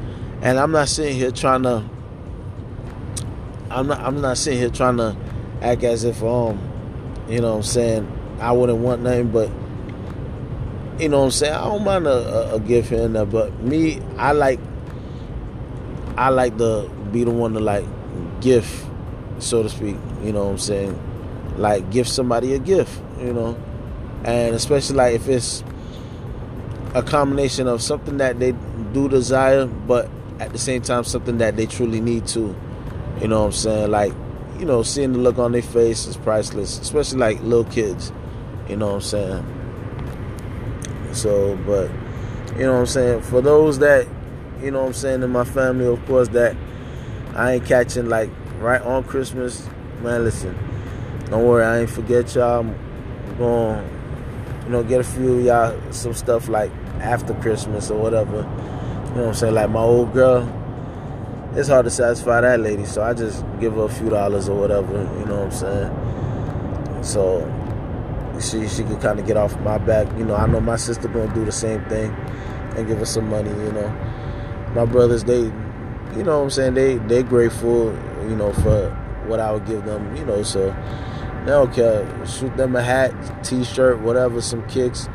and 0.43 0.59
I'm 0.59 0.71
not 0.71 0.89
sitting 0.89 1.17
here 1.17 1.31
trying 1.31 1.65
to. 1.65 1.85
I'm 3.71 3.89
not 3.89 4.01
I'm 4.01 4.21
not 4.21 4.39
sitting 4.39 4.61
here 4.61 4.71
trying 4.71 4.99
to 4.99 5.17
act 5.61 5.83
as 5.83 6.05
if 6.05 6.23
um, 6.23 6.61
you 7.29 7.41
know 7.41 7.51
what 7.53 7.57
I'm 7.59 7.63
saying 7.65 8.37
I 8.41 8.53
wouldn't 8.53 8.79
want 8.79 9.03
nothing, 9.03 9.31
but 9.31 9.51
you 11.01 11.09
know 11.09 11.21
what 11.21 11.25
I'm 11.25 11.31
saying 11.33 11.55
I 11.55 11.65
don't 11.65 11.83
mind 11.83 12.07
a, 12.07 12.53
a, 12.53 12.55
a 12.55 12.61
gift 12.61 12.91
here 12.91 13.05
and 13.05 13.17
there, 13.17 13.27
but 13.27 13.53
me 13.61 14.01
I 14.17 14.31
like 14.33 14.61
I 16.17 16.29
like 16.29 16.57
to 16.59 16.89
be 17.11 17.25
the 17.25 17.33
one 17.33 17.55
to 17.55 17.61
like 17.61 17.85
gift, 18.41 18.87
so 19.41 19.65
to 19.65 19.69
speak. 19.69 19.97
You 20.23 20.33
know 20.33 20.45
what 20.45 20.51
I'm 20.53 20.59
saying? 20.59 21.55
Like 21.57 21.91
give 21.91 22.07
somebody 22.07 22.55
a 22.55 22.61
gift. 22.61 23.03
You 23.19 23.33
know 23.33 23.74
and 24.25 24.55
especially 24.55 24.97
like 24.97 25.15
if 25.15 25.29
it's 25.29 25.63
a 26.95 27.03
combination 27.03 27.67
of 27.67 27.83
something 27.83 28.19
that 28.19 28.39
they 28.39 28.53
do 28.93 29.09
desire 29.09 29.67
but 29.67 30.09
at 30.41 30.53
the 30.53 30.59
same 30.59 30.83
time 30.83 31.05
something 31.05 31.39
that 31.39 31.57
they 31.57 31.67
truly 31.67 32.01
need 32.01 32.27
to 32.27 32.57
you 33.21 33.29
know 33.29 33.41
what 33.41 33.47
i'm 33.47 33.53
saying 33.53 33.91
like 33.91 34.13
you 34.59 34.65
know, 34.65 34.83
seeing 34.83 35.13
the 35.13 35.19
look 35.19 35.39
on 35.39 35.53
their 35.53 35.63
face 35.63 36.07
is 36.07 36.17
priceless, 36.17 36.79
especially 36.79 37.19
like 37.19 37.41
little 37.43 37.65
kids. 37.65 38.13
You 38.69 38.77
know 38.77 38.87
what 38.87 38.95
I'm 38.95 39.01
saying? 39.03 39.45
So, 41.13 41.57
but 41.67 41.91
you 42.57 42.65
know 42.65 42.75
what 42.75 42.81
I'm 42.81 42.87
saying? 42.87 43.23
For 43.23 43.41
those 43.41 43.79
that, 43.81 44.07
you 44.63 44.71
know 44.71 44.81
what 44.81 44.89
I'm 44.89 44.95
saying, 44.95 45.23
in 45.23 45.31
my 45.31 45.45
family, 45.45 45.87
of 45.87 46.05
course, 46.07 46.29
that 46.29 46.57
I 47.35 47.55
ain't 47.55 47.67
catching 47.67 48.09
like 48.09 48.31
right 48.59 48.81
on 48.83 49.05
Christmas, 49.05 49.69
man, 50.03 50.25
listen, 50.25 50.57
don't 51.27 51.45
worry, 51.47 51.65
I 51.65 51.81
ain't 51.81 51.91
forget 51.91 52.35
y'all. 52.35 52.61
I'm 52.61 53.37
going, 53.37 53.94
you 54.65 54.71
know, 54.71 54.83
get 54.83 55.01
a 55.01 55.05
few 55.05 55.41
y'all 55.41 55.79
some 55.93 56.15
stuff 56.15 56.49
like 56.49 56.71
after 57.01 57.35
Christmas 57.35 57.91
or 57.91 58.01
whatever. 58.01 58.37
You 58.37 58.43
know 58.43 59.23
what 59.23 59.29
I'm 59.29 59.35
saying? 59.35 59.55
Like 59.55 59.71
my 59.71 59.81
old 59.81 60.13
girl, 60.13 60.49
it's 61.55 61.69
hard 61.69 61.85
to 61.85 61.91
satisfy 61.91 62.41
that 62.41 62.61
lady, 62.61 62.85
so 62.85 63.03
I 63.03 63.15
just 63.15 63.45
give 63.61 63.75
her 63.75 63.83
a 63.83 63.89
few 63.89 64.11
dollars 64.11 64.49
or 64.49 64.59
whatever. 64.59 65.03
You 65.19 65.27
know 65.27 65.45
what 65.45 65.45
I'm 65.45 65.51
saying? 65.53 67.05
So 67.05 68.41
she 68.41 68.67
she 68.69 68.83
could 68.83 69.01
kind 69.01 69.21
of 69.21 69.27
get 69.27 69.37
off 69.37 69.59
my 69.61 69.79
back. 69.79 70.07
You 70.19 70.25
know, 70.25 70.35
I 70.35 70.47
know 70.47 70.61
my 70.61 70.77
sister 70.77 71.09
gonna 71.09 71.33
do 71.35 71.45
the 71.45 71.53
same 71.53 71.85
thing 71.85 72.11
and 72.77 72.87
give 72.87 72.99
her 72.99 73.05
some 73.05 73.29
money. 73.29 73.51
You 73.51 73.73
know, 73.73 73.89
my 74.75 74.85
brothers 74.85 75.25
they, 75.25 75.41
you 75.41 76.23
know 76.25 76.39
what 76.39 76.45
I'm 76.45 76.51
saying 76.51 76.75
they 76.75 76.97
they 76.97 77.23
grateful. 77.23 77.97
You 78.23 78.37
know 78.37 78.53
for 78.55 78.91
what 79.27 79.41
I 79.41 79.53
would 79.53 79.67
give 79.67 79.85
them. 79.85 80.17
You 80.17 80.25
know, 80.25 80.43
so 80.43 80.75
they 81.45 81.51
don't 81.51 81.73
care. 81.73 82.27
Shoot 82.27 82.57
them 82.57 82.75
a 82.75 82.83
hat, 82.83 83.13
t-shirt, 83.45 84.01
whatever, 84.01 84.41
some 84.41 84.67
kicks. 84.67 85.09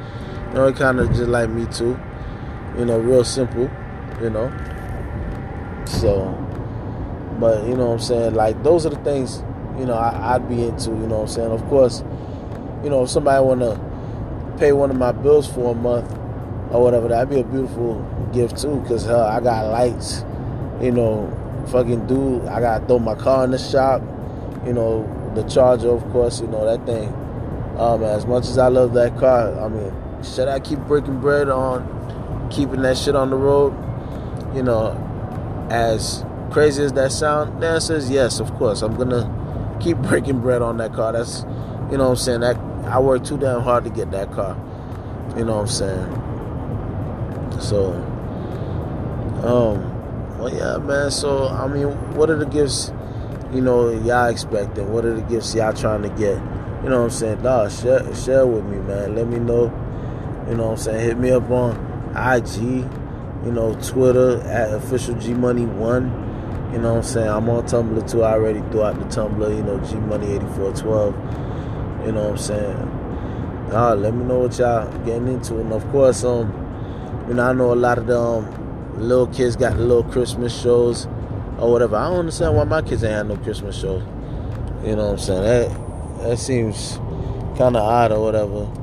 You 0.49 0.53
know, 0.55 0.73
kind 0.73 0.99
of 0.99 1.09
just 1.09 1.29
like 1.29 1.49
me 1.49 1.65
too. 1.65 1.99
You 2.77 2.85
know, 2.85 2.99
real 2.99 3.23
simple. 3.23 3.69
You 4.21 4.29
know. 4.29 4.51
So, 5.87 6.29
but 7.39 7.65
you 7.67 7.75
know 7.75 7.87
what 7.87 7.93
I'm 7.93 7.99
saying? 7.99 8.35
Like 8.35 8.61
those 8.61 8.85
are 8.85 8.89
the 8.89 9.03
things, 9.03 9.43
you 9.79 9.85
know, 9.85 9.95
I, 9.95 10.37
would 10.37 10.47
be 10.47 10.65
into. 10.65 10.91
You 10.91 11.07
know 11.07 11.19
what 11.19 11.21
I'm 11.21 11.27
saying? 11.27 11.51
Of 11.51 11.65
course, 11.65 12.03
you 12.83 12.91
know, 12.91 13.03
if 13.03 13.09
somebody 13.09 13.43
want 13.43 13.61
to 13.61 14.55
pay 14.59 14.71
one 14.71 14.91
of 14.91 14.97
my 14.97 15.11
bills 15.11 15.47
for 15.51 15.71
a 15.71 15.75
month 15.75 16.11
or 16.71 16.83
whatever, 16.83 17.07
that'd 17.07 17.29
be 17.29 17.39
a 17.39 17.43
beautiful 17.43 18.05
gift 18.31 18.61
too. 18.61 18.83
Cause 18.87 19.03
hell, 19.03 19.23
I 19.23 19.39
got 19.39 19.71
lights. 19.71 20.23
You 20.79 20.91
know, 20.91 21.65
fucking 21.71 22.05
dude, 22.05 22.45
I 22.45 22.61
gotta 22.61 22.85
throw 22.85 22.99
my 22.99 23.15
car 23.15 23.45
in 23.45 23.51
the 23.51 23.57
shop. 23.57 24.03
You 24.63 24.73
know, 24.73 25.18
the 25.35 25.43
charger, 25.43 25.89
of 25.89 26.03
course. 26.11 26.41
You 26.41 26.47
know 26.47 26.65
that 26.65 26.85
thing. 26.85 27.13
Um, 27.77 28.03
as 28.03 28.25
much 28.25 28.43
as 28.47 28.57
I 28.57 28.67
love 28.67 28.93
that 28.93 29.17
car, 29.17 29.57
I 29.59 29.69
mean, 29.69 29.93
should 30.23 30.47
I 30.47 30.59
keep 30.59 30.79
breaking 30.79 31.21
bread 31.21 31.49
on 31.49 32.49
keeping 32.51 32.81
that 32.81 32.97
shit 32.97 33.15
on 33.15 33.29
the 33.29 33.37
road? 33.37 33.73
You 34.53 34.63
know, 34.63 34.91
as 35.69 36.25
crazy 36.51 36.83
as 36.83 36.93
that 36.93 37.11
sound, 37.11 37.61
the 37.61 37.69
answer 37.69 37.95
is 37.95 38.09
yes, 38.09 38.39
of 38.39 38.53
course. 38.55 38.81
I'm 38.81 38.95
gonna 38.95 39.77
keep 39.79 39.97
breaking 40.09 40.39
bread 40.41 40.61
on 40.61 40.77
that 40.77 40.93
car. 40.93 41.13
That's 41.13 41.43
you 41.91 41.97
know 41.97 42.05
what 42.05 42.09
I'm 42.11 42.15
saying, 42.17 42.41
that 42.41 42.57
I 42.85 42.99
worked 42.99 43.25
too 43.25 43.37
damn 43.37 43.61
hard 43.61 43.83
to 43.85 43.89
get 43.89 44.11
that 44.11 44.31
car. 44.31 44.57
You 45.37 45.45
know 45.45 45.55
what 45.57 45.61
I'm 45.61 45.67
saying? 45.67 46.19
So 47.61 47.93
um 49.43 50.37
well 50.37 50.53
yeah 50.53 50.77
man, 50.77 51.11
so 51.11 51.47
I 51.47 51.67
mean 51.67 51.87
what 52.15 52.29
are 52.29 52.35
the 52.35 52.45
gifts, 52.45 52.91
you 53.53 53.61
know, 53.61 53.89
y'all 53.89 54.27
expecting? 54.27 54.91
What 54.91 55.05
are 55.05 55.15
the 55.15 55.21
gifts 55.21 55.55
y'all 55.55 55.73
trying 55.73 56.03
to 56.03 56.09
get? 56.09 56.37
You 56.83 56.89
know 56.89 56.99
what 56.99 57.05
I'm 57.05 57.09
saying? 57.09 57.41
Dog, 57.41 57.71
share 57.71 58.15
share 58.15 58.45
with 58.45 58.65
me, 58.65 58.77
man. 58.79 59.15
Let 59.15 59.27
me 59.27 59.39
know. 59.39 59.65
You 60.47 60.55
know 60.55 60.69
what 60.69 60.71
I'm 60.71 60.77
saying? 60.77 61.05
Hit 61.05 61.17
me 61.17 61.31
up 61.31 61.49
on 61.49 61.75
IG 62.15 62.85
you 63.45 63.51
know, 63.51 63.73
Twitter 63.81 64.41
at 64.41 64.73
official 64.73 65.15
G 65.15 65.33
Money 65.33 65.65
One. 65.65 66.27
You 66.73 66.79
know 66.79 66.95
what 66.95 66.97
I'm 66.97 67.03
saying? 67.03 67.29
I'm 67.29 67.49
on 67.49 67.63
Tumblr 67.63 68.11
too. 68.11 68.23
I 68.23 68.33
already 68.33 68.59
threw 68.71 68.83
out 68.83 68.99
the 68.99 69.05
Tumblr, 69.05 69.55
you 69.55 69.63
know, 69.63 69.79
G 69.79 69.95
Money 69.95 70.33
8412. 70.33 72.05
You 72.05 72.11
know 72.11 72.23
what 72.23 72.31
I'm 72.31 72.37
saying? 72.37 72.77
Uh, 73.71 73.95
let 73.95 74.13
me 74.13 74.23
know 74.25 74.39
what 74.39 74.57
y'all 74.57 74.87
getting 75.05 75.27
into. 75.27 75.59
And 75.59 75.71
of 75.71 75.87
course, 75.91 76.23
um, 76.23 76.51
you 77.27 77.35
know, 77.35 77.49
I 77.49 77.53
know 77.53 77.73
a 77.73 77.75
lot 77.75 77.97
of 77.97 78.07
the 78.07 78.19
um, 78.19 78.99
little 78.99 79.27
kids 79.27 79.55
got 79.55 79.77
the 79.77 79.83
little 79.83 80.03
Christmas 80.03 80.59
shows 80.59 81.07
or 81.59 81.71
whatever. 81.71 81.95
I 81.95 82.09
don't 82.09 82.19
understand 82.19 82.55
why 82.55 82.63
my 82.63 82.81
kids 82.81 83.03
ain't 83.03 83.13
had 83.13 83.27
no 83.27 83.37
Christmas 83.37 83.79
shows. 83.79 84.03
You 84.83 84.95
know 84.95 85.11
what 85.11 85.13
I'm 85.13 85.17
saying? 85.19 85.43
That 85.43 86.19
that 86.23 86.37
seems 86.37 86.97
kind 87.57 87.75
of 87.75 87.83
odd 87.83 88.11
or 88.11 88.21
whatever 88.23 88.79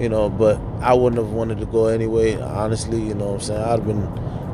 you 0.00 0.08
know, 0.08 0.30
but 0.30 0.58
I 0.80 0.94
wouldn't 0.94 1.20
have 1.22 1.30
wanted 1.30 1.58
to 1.58 1.66
go 1.66 1.86
anyway, 1.88 2.40
honestly, 2.40 3.00
you 3.00 3.14
know 3.14 3.26
what 3.26 3.34
I'm 3.34 3.40
saying? 3.40 3.60
I'd 3.60 3.78
have 3.78 3.86
been 3.86 4.02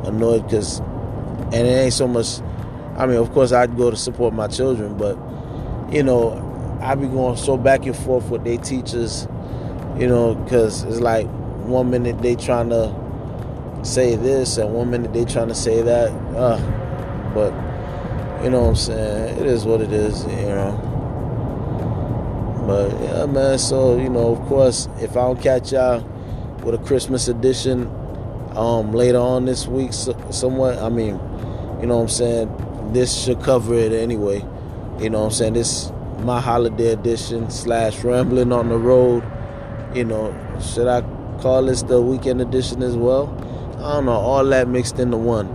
annoyed 0.04 0.42
because, 0.42 0.80
and 0.80 1.54
it 1.54 1.70
ain't 1.70 1.92
so 1.92 2.08
much, 2.08 2.40
I 2.96 3.06
mean, 3.06 3.16
of 3.16 3.30
course, 3.32 3.52
I'd 3.52 3.76
go 3.76 3.90
to 3.90 3.96
support 3.96 4.34
my 4.34 4.48
children, 4.48 4.98
but, 4.98 5.16
you 5.92 6.02
know, 6.02 6.42
I'd 6.82 7.00
be 7.00 7.06
going 7.06 7.36
so 7.36 7.56
back 7.56 7.86
and 7.86 7.96
forth 7.96 8.28
with 8.28 8.42
their 8.42 8.58
teachers, 8.58 9.28
you 9.96 10.08
know, 10.08 10.34
because 10.34 10.82
it's 10.82 10.98
like 10.98 11.28
one 11.64 11.90
minute 11.90 12.20
they 12.22 12.34
trying 12.34 12.70
to 12.70 12.92
say 13.84 14.16
this 14.16 14.58
and 14.58 14.74
one 14.74 14.90
minute 14.90 15.12
they 15.12 15.24
trying 15.24 15.48
to 15.48 15.54
say 15.54 15.80
that. 15.80 16.10
Uh, 16.34 16.58
but, 17.36 17.52
you 18.42 18.48
know 18.48 18.62
what 18.62 18.68
I'm 18.70 18.76
saying? 18.76 19.38
It 19.38 19.46
is 19.46 19.66
what 19.66 19.82
it 19.82 19.92
is, 19.92 20.24
you 20.24 20.54
know. 20.56 20.86
But 22.66 22.90
yeah, 23.00 23.26
man. 23.26 23.58
So 23.58 23.96
you 23.96 24.08
know, 24.08 24.34
of 24.34 24.40
course, 24.48 24.88
if 25.00 25.12
I 25.12 25.20
don't 25.20 25.40
catch 25.40 25.72
y'all 25.72 26.00
with 26.64 26.74
a 26.74 26.84
Christmas 26.84 27.28
edition 27.28 27.88
um, 28.56 28.92
later 28.92 29.18
on 29.18 29.44
this 29.44 29.68
week, 29.68 29.92
so, 29.92 30.16
somewhat. 30.30 30.78
I 30.78 30.88
mean, 30.88 31.20
you 31.80 31.86
know 31.86 31.98
what 31.98 32.02
I'm 32.02 32.08
saying. 32.08 32.92
This 32.92 33.24
should 33.24 33.40
cover 33.40 33.74
it 33.74 33.92
anyway. 33.92 34.44
You 34.98 35.10
know 35.10 35.20
what 35.20 35.26
I'm 35.26 35.30
saying. 35.30 35.52
This 35.52 35.92
my 36.20 36.40
holiday 36.40 36.88
edition 36.88 37.50
slash 37.50 38.02
rambling 38.02 38.52
on 38.52 38.68
the 38.68 38.78
road. 38.78 39.22
You 39.94 40.04
know, 40.04 40.34
should 40.60 40.88
I 40.88 41.02
call 41.40 41.66
this 41.66 41.82
the 41.82 42.02
weekend 42.02 42.40
edition 42.40 42.82
as 42.82 42.96
well? 42.96 43.32
I 43.76 43.94
don't 43.94 44.06
know. 44.06 44.12
All 44.12 44.44
that 44.44 44.66
mixed 44.66 44.98
into 44.98 45.18
one. 45.18 45.46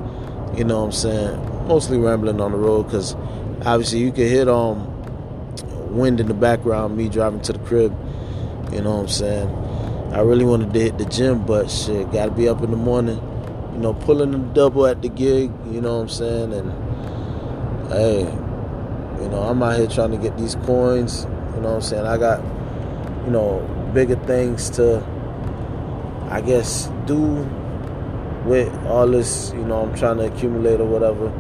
You 0.56 0.64
know 0.64 0.80
what 0.80 0.86
I'm 0.86 0.92
saying. 0.94 1.51
Mostly 1.68 1.98
rambling 1.98 2.42
on 2.42 2.52
the 2.52 2.58
road 2.58 2.84
because 2.84 3.16
obviously 3.66 4.00
you 4.00 4.12
can 4.12 4.28
hit 4.28 4.48
on 4.48 4.78
um, 4.78 5.98
wind 5.98 6.20
in 6.20 6.28
the 6.28 6.34
background, 6.34 6.98
me 6.98 7.10
driving 7.10 7.42
to 7.42 7.54
the 7.54 7.60
crib. 7.60 7.96
You 8.72 8.82
know 8.82 8.96
what 8.96 9.02
I'm 9.02 9.08
saying? 9.08 9.50
I 10.14 10.20
really 10.20 10.44
wanted 10.44 10.74
to 10.74 10.80
hit 10.80 10.98
the 10.98 11.06
gym, 11.06 11.46
but 11.46 11.72
shit, 11.72 12.12
gotta 12.12 12.32
be 12.32 12.50
up 12.50 12.62
in 12.62 12.72
the 12.72 12.78
morning. 12.78 13.20
You 13.74 13.80
know, 13.80 13.94
pulling 13.94 14.32
the 14.32 14.38
double 14.40 14.86
at 14.86 15.02
the 15.02 15.10
gig, 15.10 15.52
you 15.72 15.80
know 15.80 15.98
what 15.98 16.02
I'm 16.04 16.10
saying? 16.10 16.54
And 16.54 17.92
hey, 17.92 18.20
you 19.22 19.30
know, 19.30 19.44
I'm 19.44 19.62
out 19.64 19.78
here 19.78 19.88
trying 19.88 20.12
to 20.12 20.18
get 20.18 20.38
these 20.38 20.56
coins, 20.56 21.26
you 21.56 21.62
know 21.62 21.70
what 21.70 21.76
I'm 21.76 21.82
saying? 21.82 22.06
I 22.06 22.18
got, 22.18 22.44
you 23.26 23.32
know, 23.32 23.60
bigger 23.94 24.18
things 24.26 24.70
to, 24.72 25.04
I 26.30 26.42
guess, 26.42 26.90
do 27.06 27.18
with 28.46 28.74
all 28.86 29.08
this, 29.08 29.52
you 29.54 29.64
know, 29.64 29.82
I'm 29.84 29.96
trying 29.96 30.18
to 30.18 30.26
accumulate 30.26 30.82
or 30.82 30.86
whatever. 30.86 31.32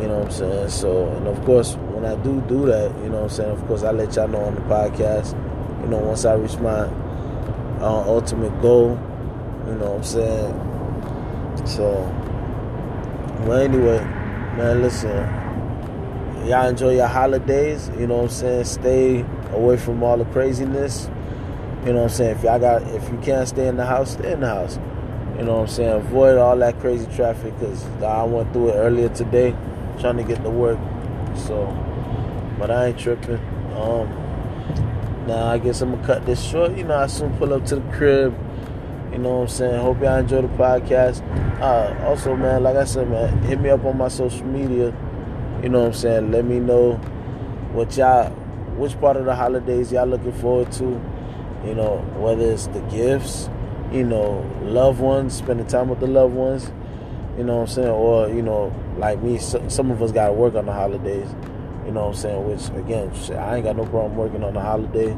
You 0.00 0.08
know 0.08 0.20
what 0.20 0.28
I'm 0.28 0.32
saying? 0.32 0.68
So, 0.70 1.08
and 1.08 1.26
of 1.26 1.44
course, 1.44 1.74
when 1.74 2.06
I 2.06 2.16
do 2.22 2.40
do 2.48 2.64
that, 2.66 2.90
you 3.02 3.10
know 3.10 3.16
what 3.16 3.24
I'm 3.24 3.28
saying? 3.28 3.50
Of 3.50 3.66
course, 3.66 3.82
I 3.82 3.90
let 3.90 4.16
y'all 4.16 4.28
know 4.28 4.40
on 4.40 4.54
the 4.54 4.62
podcast. 4.62 5.38
You 5.82 5.88
know, 5.88 5.98
once 5.98 6.24
I 6.24 6.34
reach 6.34 6.56
my 6.56 6.88
uh, 7.82 8.04
ultimate 8.06 8.58
goal, 8.62 8.98
you 9.66 9.74
know 9.74 9.90
what 9.90 9.96
I'm 9.96 10.04
saying? 10.04 11.66
So, 11.66 11.90
well, 13.46 13.60
anyway, 13.60 13.98
man, 14.56 14.80
listen. 14.80 15.10
Y'all 16.46 16.66
enjoy 16.66 16.94
your 16.94 17.06
holidays, 17.06 17.90
you 17.98 18.06
know 18.06 18.16
what 18.16 18.24
I'm 18.24 18.30
saying? 18.30 18.64
Stay 18.64 19.24
away 19.52 19.76
from 19.76 20.02
all 20.02 20.16
the 20.16 20.24
craziness. 20.26 21.10
You 21.84 21.92
know 21.92 22.04
what 22.04 22.04
I'm 22.04 22.08
saying? 22.08 22.36
If 22.38 22.44
y'all 22.44 22.58
got, 22.58 22.82
if 22.94 23.06
you 23.10 23.18
can't 23.18 23.46
stay 23.46 23.68
in 23.68 23.76
the 23.76 23.84
house, 23.84 24.12
stay 24.12 24.32
in 24.32 24.40
the 24.40 24.48
house. 24.48 24.78
You 25.36 25.44
know 25.44 25.56
what 25.56 25.60
I'm 25.60 25.68
saying? 25.68 25.92
Avoid 25.92 26.38
all 26.38 26.56
that 26.56 26.80
crazy 26.80 27.06
traffic 27.14 27.52
because 27.58 27.84
I 28.02 28.22
went 28.24 28.50
through 28.54 28.70
it 28.70 28.76
earlier 28.76 29.10
today 29.10 29.54
trying 30.00 30.16
to 30.16 30.24
get 30.24 30.42
to 30.42 30.50
work. 30.50 30.78
So, 31.36 31.66
but 32.58 32.70
I 32.70 32.86
ain't 32.88 32.98
tripping. 32.98 33.38
Um, 33.76 34.08
now 35.26 35.46
I 35.46 35.58
guess 35.58 35.80
I'm 35.80 35.92
gonna 35.92 36.06
cut 36.06 36.26
this 36.26 36.42
short. 36.42 36.76
You 36.76 36.84
know, 36.84 36.96
I 36.96 37.06
soon 37.06 37.36
pull 37.36 37.52
up 37.54 37.64
to 37.66 37.76
the 37.76 37.92
crib. 37.92 38.36
You 39.12 39.18
know 39.18 39.36
what 39.36 39.42
I'm 39.42 39.48
saying? 39.48 39.80
Hope 39.80 40.00
y'all 40.00 40.18
enjoy 40.18 40.42
the 40.42 40.48
podcast. 40.48 41.20
Uh, 41.60 42.06
also, 42.06 42.36
man, 42.36 42.62
like 42.62 42.76
I 42.76 42.84
said, 42.84 43.10
man, 43.10 43.42
hit 43.42 43.60
me 43.60 43.68
up 43.68 43.84
on 43.84 43.98
my 43.98 44.08
social 44.08 44.46
media. 44.46 44.94
You 45.62 45.68
know 45.68 45.80
what 45.80 45.86
I'm 45.88 45.92
saying? 45.92 46.30
Let 46.30 46.44
me 46.44 46.58
know 46.58 46.94
what 47.72 47.96
y'all, 47.96 48.30
which 48.76 48.98
part 49.00 49.16
of 49.16 49.24
the 49.24 49.34
holidays 49.34 49.92
y'all 49.92 50.06
looking 50.06 50.32
forward 50.32 50.72
to. 50.72 50.84
You 51.64 51.74
know, 51.74 51.98
whether 52.16 52.50
it's 52.50 52.68
the 52.68 52.80
gifts, 52.82 53.50
you 53.92 54.04
know, 54.04 54.48
loved 54.62 55.00
ones, 55.00 55.36
spending 55.36 55.66
time 55.66 55.88
with 55.88 56.00
the 56.00 56.06
loved 56.06 56.34
ones. 56.34 56.72
You 57.36 57.44
know 57.44 57.56
what 57.56 57.68
I'm 57.68 57.74
saying? 57.74 57.88
Or, 57.88 58.28
you 58.28 58.42
know, 58.42 58.72
like 59.00 59.22
me, 59.22 59.38
some 59.38 59.90
of 59.90 60.02
us 60.02 60.12
got 60.12 60.26
to 60.26 60.32
work 60.32 60.54
on 60.54 60.66
the 60.66 60.72
holidays. 60.72 61.28
You 61.86 61.92
know 61.92 62.08
what 62.08 62.08
I'm 62.08 62.14
saying? 62.14 62.46
Which 62.46 62.68
again, 62.78 63.10
I 63.36 63.56
ain't 63.56 63.64
got 63.64 63.76
no 63.76 63.86
problem 63.86 64.16
working 64.16 64.44
on 64.44 64.54
a 64.54 64.60
holiday. 64.60 65.08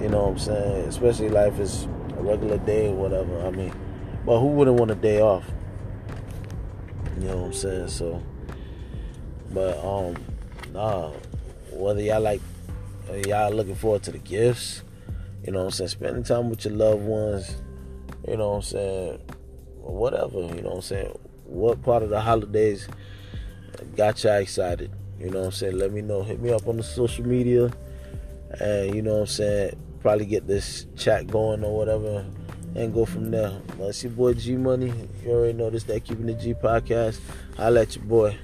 You 0.00 0.08
know 0.08 0.22
what 0.22 0.30
I'm 0.30 0.38
saying? 0.38 0.88
Especially 0.88 1.28
life 1.28 1.58
is 1.58 1.88
a 2.16 2.22
regular 2.22 2.58
day 2.58 2.88
or 2.88 2.94
whatever. 2.94 3.44
I 3.44 3.50
mean, 3.50 3.74
but 4.24 4.38
who 4.38 4.46
wouldn't 4.46 4.78
want 4.78 4.92
a 4.92 4.94
day 4.94 5.20
off? 5.20 5.44
You 7.18 7.28
know 7.28 7.36
what 7.38 7.46
I'm 7.46 7.52
saying? 7.52 7.88
So, 7.88 8.22
but 9.50 9.84
um, 9.84 10.16
nah, 10.72 11.10
whether 11.72 12.00
y'all 12.00 12.20
like, 12.20 12.40
y'all 13.26 13.52
looking 13.52 13.74
forward 13.74 14.04
to 14.04 14.12
the 14.12 14.18
gifts. 14.18 14.82
You 15.44 15.52
know 15.52 15.60
what 15.60 15.64
I'm 15.66 15.70
saying? 15.72 15.88
Spending 15.88 16.24
time 16.24 16.50
with 16.50 16.64
your 16.64 16.74
loved 16.74 17.02
ones. 17.02 17.56
You 18.28 18.36
know 18.36 18.50
what 18.50 18.56
I'm 18.56 18.62
saying? 18.62 19.18
Whatever. 19.80 20.40
You 20.40 20.62
know 20.62 20.70
what 20.70 20.76
I'm 20.76 20.82
saying? 20.82 21.18
What 21.46 21.82
part 21.82 22.02
of 22.02 22.10
the 22.10 22.20
holidays 22.20 22.88
got 23.96 24.22
y'all 24.24 24.34
excited? 24.34 24.90
You 25.18 25.30
know 25.30 25.40
what 25.40 25.46
I'm 25.46 25.52
saying? 25.52 25.78
Let 25.78 25.92
me 25.92 26.02
know. 26.02 26.22
Hit 26.22 26.40
me 26.40 26.52
up 26.52 26.66
on 26.66 26.76
the 26.76 26.82
social 26.82 27.26
media. 27.26 27.70
And 28.60 28.94
you 28.94 29.02
know 29.02 29.14
what 29.14 29.20
I'm 29.20 29.26
saying? 29.26 29.76
Probably 30.00 30.26
get 30.26 30.46
this 30.46 30.86
chat 30.96 31.26
going 31.26 31.64
or 31.64 31.76
whatever. 31.76 32.24
And 32.74 32.92
go 32.92 33.06
from 33.06 33.30
there. 33.30 33.58
That's 33.78 34.02
your 34.02 34.12
boy 34.12 34.34
G 34.34 34.56
Money. 34.56 34.92
You 35.24 35.30
already 35.30 35.54
know 35.54 35.70
this, 35.70 35.84
that 35.84 36.04
Keeping 36.04 36.26
the 36.26 36.34
G 36.34 36.52
podcast. 36.52 37.20
I'll 37.58 37.70
let 37.70 37.96
your 37.96 38.04
boy. 38.04 38.36